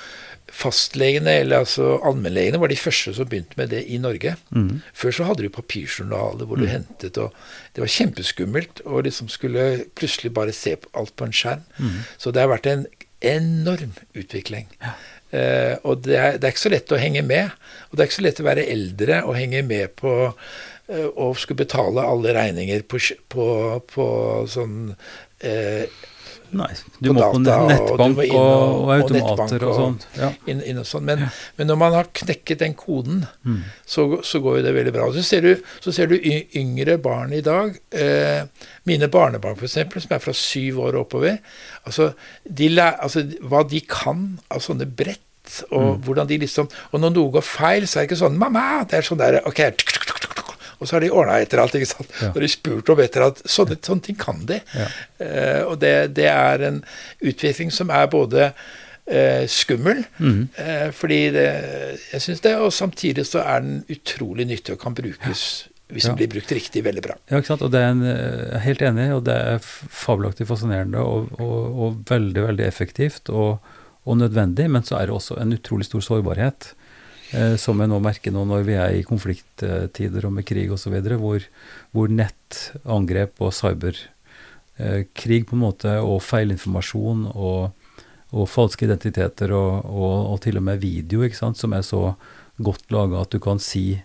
[0.49, 4.33] Fastlegene, eller altså allmennlegene, var de første som begynte med det i Norge.
[4.49, 4.81] Mm.
[4.97, 6.71] Før så hadde du papirjournaler hvor du mm.
[6.71, 7.35] hentet, og
[7.75, 9.67] det var kjempeskummelt å liksom skulle
[9.99, 11.61] plutselig bare se alt på en skjerm.
[11.77, 12.01] Mm.
[12.17, 12.87] Så det har vært en
[13.21, 14.67] enorm utvikling.
[14.81, 14.95] Ja.
[15.29, 17.53] Uh, og det er, det er, ikke så lett å henge med.
[17.89, 21.31] Og det er ikke så lett å være eldre og henge med på uh, å
[21.37, 23.49] skulle betale alle regninger på, på,
[23.93, 24.07] på
[24.49, 25.83] sånn uh,
[26.55, 29.97] Nei, du må på nettbank og, og, og, automater og, sånn.
[30.17, 30.29] Ja.
[30.49, 31.05] Inn, inn sånt.
[31.05, 31.27] Men,
[31.59, 33.61] men, når man har knekket den koden, mm.
[33.85, 35.07] så, så, går jo det veldig bra.
[35.15, 37.77] Så ser du, så ser du yngre barn i dag.
[37.93, 38.43] Eh,
[38.89, 41.39] mine barnebarn, f.eks., som er fra syv år oppover.
[41.85, 42.11] Altså,
[42.43, 45.25] de altså, hva de kan av sånne brett
[45.71, 46.01] og mm.
[46.05, 48.99] hvordan de liksom Og når noe går feil, så er det ikke sånn 'Mamma!' Det
[48.99, 49.63] er sånn der OK
[50.79, 51.75] og så har de ordna etter alt.
[51.75, 52.11] ikke sant?
[52.21, 52.31] Ja.
[52.33, 54.59] Og de spurt om etter at sånne, sånne ting kan de.
[54.75, 54.91] Ja.
[55.21, 56.83] Uh, og det, det, er en
[57.19, 60.37] utvikling som er både uh, skummel, mm.
[60.59, 61.49] uh, fordi det,
[62.13, 65.43] jeg syns det, og samtidig så er den utrolig nyttig og kan brukes.
[65.65, 65.75] Ja.
[65.89, 67.15] Hvis den blir brukt riktig, veldig bra.
[67.31, 67.63] Ja, ikke sant?
[67.65, 71.79] og det er en, jeg er helt enig, og det er fabelaktig fascinerende og, og,
[71.81, 73.31] og veldig, veldig effektivt.
[73.33, 73.57] og
[74.09, 76.71] og nødvendig, men så er det også en utrolig stor sårbarhet.
[77.29, 80.95] Eh, som jeg nå merker nå når vi er i konflikttider og med krig osv.,
[81.21, 81.43] hvor,
[81.93, 87.93] hvor nettangrep og cyberkrig på en måte, og feilinformasjon og,
[88.33, 92.15] og falske identiteter og, og, og, til og med video, ikke sant, som er så
[92.57, 94.01] godt laga at du kan si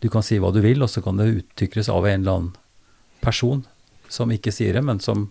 [0.00, 2.54] du kan si hva du vil, og så kan det uttrykkes av en eller annen
[3.20, 3.66] person
[4.10, 5.28] som ikke sier det, men som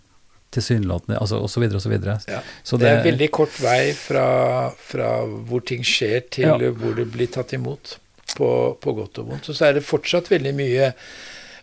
[0.55, 1.65] tilsynelatende altså osv.
[1.77, 1.95] osv.
[2.27, 4.27] Ja, så det, det er veldig kort vei fra,
[4.73, 6.71] fra hvor ting skjer, til ja.
[6.75, 7.97] hvor det blir tatt imot,
[8.35, 8.49] på,
[8.81, 9.51] på, godt og vondt.
[9.51, 10.91] Og så er det fortsatt veldig mye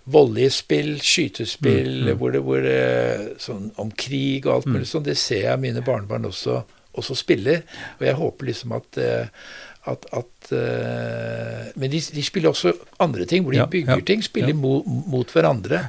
[0.06, 2.18] voldelige spill, skytespill, mm, mm.
[2.20, 4.90] hvor det, hvor det sånn om krig og alt mulig mm.
[4.92, 5.06] sånn.
[5.08, 6.60] Det ser jeg mine barnebarn også,
[6.94, 7.64] også spiller.
[7.98, 9.48] Og jeg håper liksom at uh,
[9.86, 12.72] at, at uh, Men de, de, spiller også
[13.02, 14.22] andre ting, hvor de ja, bygger ja, ting.
[14.24, 15.84] Spiller mot, mot hverandre.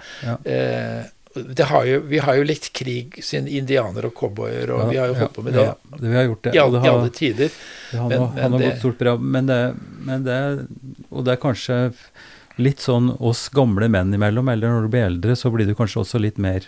[0.45, 1.05] Uh,
[1.69, 5.11] har jo, vi har jo litt krig siden indianere og cowboyer, og ja, vi har
[5.11, 6.55] jo holdt på med det, ja, det, vi har gjort det.
[6.55, 7.59] I, alle, har, i alle tider.
[7.91, 9.13] Det har, men, men har det, gått stort bra.
[9.37, 9.59] Men det,
[10.09, 10.39] men det,
[11.09, 11.79] og det er kanskje
[12.57, 16.01] litt sånn oss gamle menn imellom, eller når du blir eldre, så blir du kanskje
[16.03, 16.65] også litt mer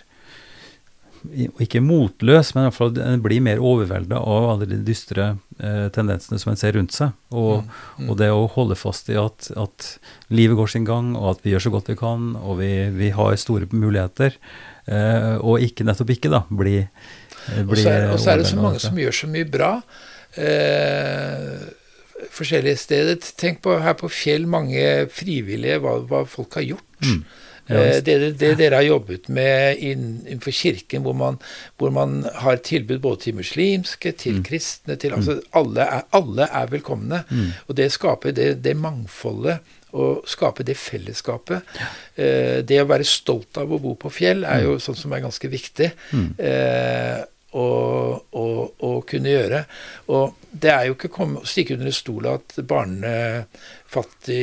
[1.60, 5.26] ikke motløs, men i hvert fall en blir mer overvelda av alle de dystre
[5.60, 7.12] eh, tendensene som en ser rundt seg.
[7.30, 8.06] Og, mm, mm.
[8.08, 9.88] og det å holde fast i at, at,
[10.32, 13.10] livet går sin gang, og at vi gjør så godt vi kan, og vi, vi
[13.16, 14.38] har store muligheter,
[14.86, 18.80] eh, og ikke nettopp ikke da, bli, eh, bli Og så er, det så mange
[18.82, 19.74] som gjør så mye bra.
[20.40, 21.60] Eh,
[22.32, 23.20] forskjellige steder.
[23.40, 26.90] Tenk på her på Fjell, mange frivillige, hva, hva folk har gjort.
[27.04, 27.22] Mm.
[27.70, 31.40] Eh, det, det, dere har jobbet med innenfor kirken, hvor man,
[31.78, 34.44] hvor man har tilbud både til muslimske, til mm.
[34.46, 35.42] kristne til, altså mm.
[35.60, 37.24] alle, er, alle er velkomne.
[37.30, 37.50] Mm.
[37.66, 41.66] Og det skaper det, det mangfoldet og skape det fellesskapet.
[42.14, 45.24] Eh, det å være stolt av å bo på fjell er jo sånn som er
[45.24, 45.90] ganske viktig.
[46.14, 46.32] Mm.
[46.38, 47.66] Eh, å,
[48.30, 48.46] å,
[48.86, 49.64] å, kunne gjøre.
[50.14, 54.42] Og det er jo ikke å stikke under en stol at barnefattig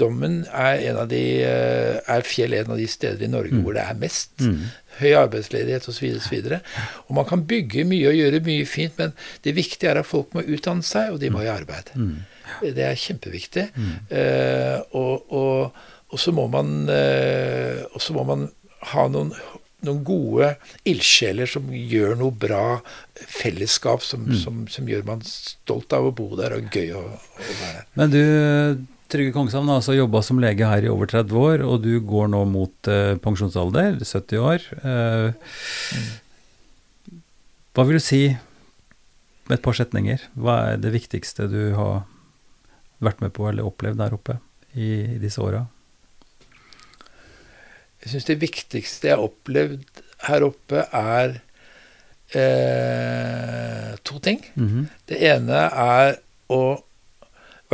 [0.00, 3.62] Dommen er, en av de, eh, er Fjell en av de steder i Norge mm.
[3.62, 4.32] hvor det er mest.
[4.42, 4.64] Mm.
[4.98, 6.06] Høy arbeidsledighet osv.
[6.16, 6.60] Og, så
[7.06, 9.14] og man kan bygge mye og gjøre mye fint, men
[9.46, 11.94] det viktige er at folk må utdanne seg, og de må i arbeid.
[11.94, 12.16] Mm.
[12.74, 13.68] Det er kjempeviktig.
[14.10, 18.48] Uh, og, og, og, så må man, uh, så må man
[18.94, 19.32] ha noen
[19.84, 20.46] noen gode
[20.88, 22.80] ildsjeler som gjør noe bra
[23.14, 24.36] fellesskap, som, mm.
[24.40, 27.88] som, som, gjør man stolt av å bo der og gøy å, å være der.
[28.00, 28.22] Men du,
[29.14, 32.32] Trygve Kongshavn har altså jobba som lege her i over 30 år, og du går
[32.32, 34.64] nå mot eh, pensjonsalder, 70 år.
[34.82, 35.28] Eh,
[35.94, 37.20] mm.
[37.78, 38.24] Hva vil du si
[39.46, 40.24] med et par setninger?
[40.34, 42.02] Hva er det viktigste du har
[43.04, 44.38] vært med på eller opplevd der oppe
[44.74, 45.62] i, i disse åra?
[48.02, 51.36] Jeg syns det viktigste jeg har opplevd her oppe, er
[52.34, 54.42] eh, to ting.
[54.58, 54.84] Mm -hmm.
[55.06, 56.18] Det ene er
[56.50, 56.82] å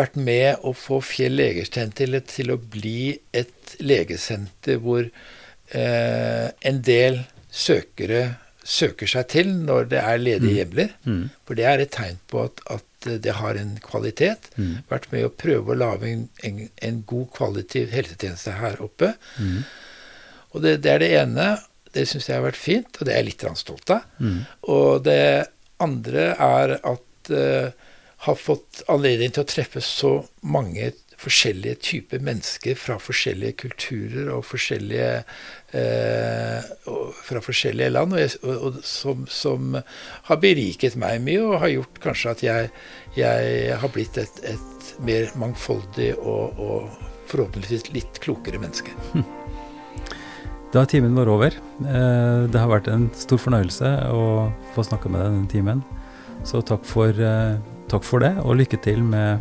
[0.01, 7.23] vært med å få Fjell legesenter til, å bli et legesenter hvor eh, en del
[7.51, 8.23] søkere
[8.71, 10.59] søker seg til når det er ledige mm.
[10.59, 10.95] hjemler.
[11.05, 11.23] Mm.
[11.47, 14.51] For det er et tegn på at, at det har en kvalitet.
[14.57, 14.75] Mm.
[14.91, 19.15] Vært med å prøve å lage en, en, en god kvalitativ helsetjeneste her oppe.
[19.41, 19.63] Mm.
[20.51, 21.49] Og det, det, er det ene.
[21.95, 24.07] Det syns jeg har vært fint, og det er jeg litt stolt av.
[24.23, 24.41] Mm.
[24.75, 25.23] Og det
[25.81, 27.80] andre er at uh,
[28.27, 30.91] har fått anledning til å treffe så mange
[31.21, 35.09] forskjellige typer mennesker fra forskjellige kulturer og forskjellige
[35.77, 36.71] eh,
[37.27, 39.77] fra forskjellige land, og, jeg, og som, som,
[40.31, 42.71] har beriket meg mye og har gjort kanskje at jeg,
[43.19, 48.95] jeg har blitt et, et mer mangfoldig og, og, forhåpentligvis litt klokere menneske.
[50.71, 51.55] Da er timen vår over.
[51.83, 54.21] Eh, det har vært en stor fornøyelse å
[54.77, 55.81] få snakke med deg denne timen.
[56.47, 57.57] Så takk for eh,
[57.91, 59.41] takk for det, og lykke til med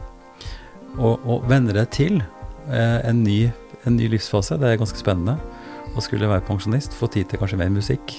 [0.98, 3.44] å, å venne deg til eh, en, ny,
[3.84, 4.58] en, ny, livsfase.
[4.60, 5.38] Det er ganske spennende
[5.98, 8.16] å skulle være pensjonist, få tid til kanskje mer musikk.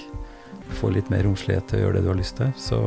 [0.79, 2.51] Få litt mer romslighet til å gjøre det du har lyst til.
[2.59, 2.79] Så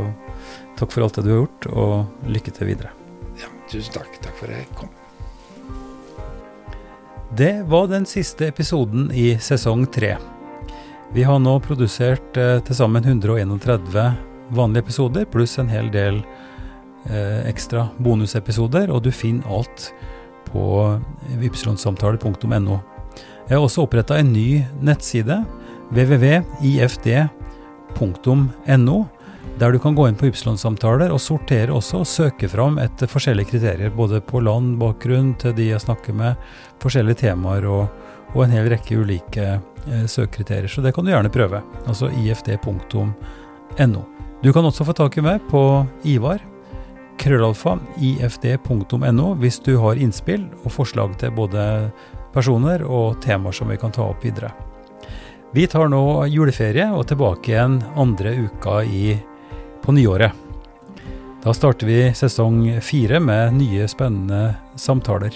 [0.79, 2.93] takk for alt det du har gjort, og lykke til videre.
[3.39, 4.19] Ja, tusen takk.
[4.23, 4.91] Takk for at jeg kom.
[7.33, 10.15] Det var den siste episoden i sesong tre.
[11.13, 16.21] Vi har nå produsert eh, til sammen 131 vanlige episoder, pluss en hel del
[17.03, 19.89] ekstra bonusepisoder, og du finner alt
[20.47, 20.63] på
[21.43, 22.79] ypsilonsamtale.no.
[23.43, 25.41] Jeg har også oppretta en ny nettside,
[25.93, 27.27] www.ifd.no,
[29.59, 33.51] der du kan gå inn på Ypsilon-samtaler og sortere også og søke fram etter forskjellige
[33.51, 36.39] kriterier, både på land, bakgrunn, til de jeg snakker med,
[36.81, 37.83] forskjellige temaer og,
[38.33, 40.71] og en hel rekke ulike eh, søkekriterier.
[40.71, 41.61] Så det kan du gjerne prøve.
[41.85, 44.01] Altså ifd.no.
[44.43, 45.61] Du kan også få tak i meg på
[46.09, 46.39] Ivar,
[47.21, 51.65] krøllalfa, ifd.no, hvis du har innspill og forslag til både
[52.33, 54.51] personer og temaer som vi kan ta opp videre.
[55.53, 59.13] Vi tar nå juleferie og tilbake igjen andre uka i,
[59.83, 60.33] på nyåret.
[61.43, 65.35] Da starter vi sesong fire med nye, spennende samtaler.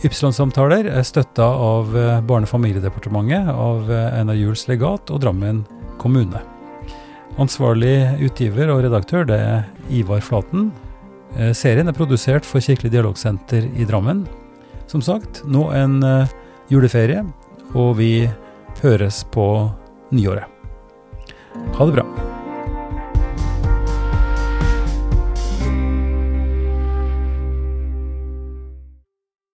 [0.00, 1.92] Ypsilon-samtaler er støtta av
[2.24, 5.66] Barne- og familiedepartementet, av Juels legat og Drammen
[6.00, 6.40] kommune.
[7.38, 10.70] Ansvarlig utgiver og redaktør det er Ivar Flaten.
[11.36, 14.24] Eh, serien er produsert for Kirkelig dialogsenter i Drammen.
[14.90, 16.32] Som sagt, nå en eh,
[16.72, 17.22] juleferie,
[17.74, 18.26] og vi
[18.82, 19.46] høres på
[20.10, 20.50] nyåret.
[21.76, 22.29] Ha det bra.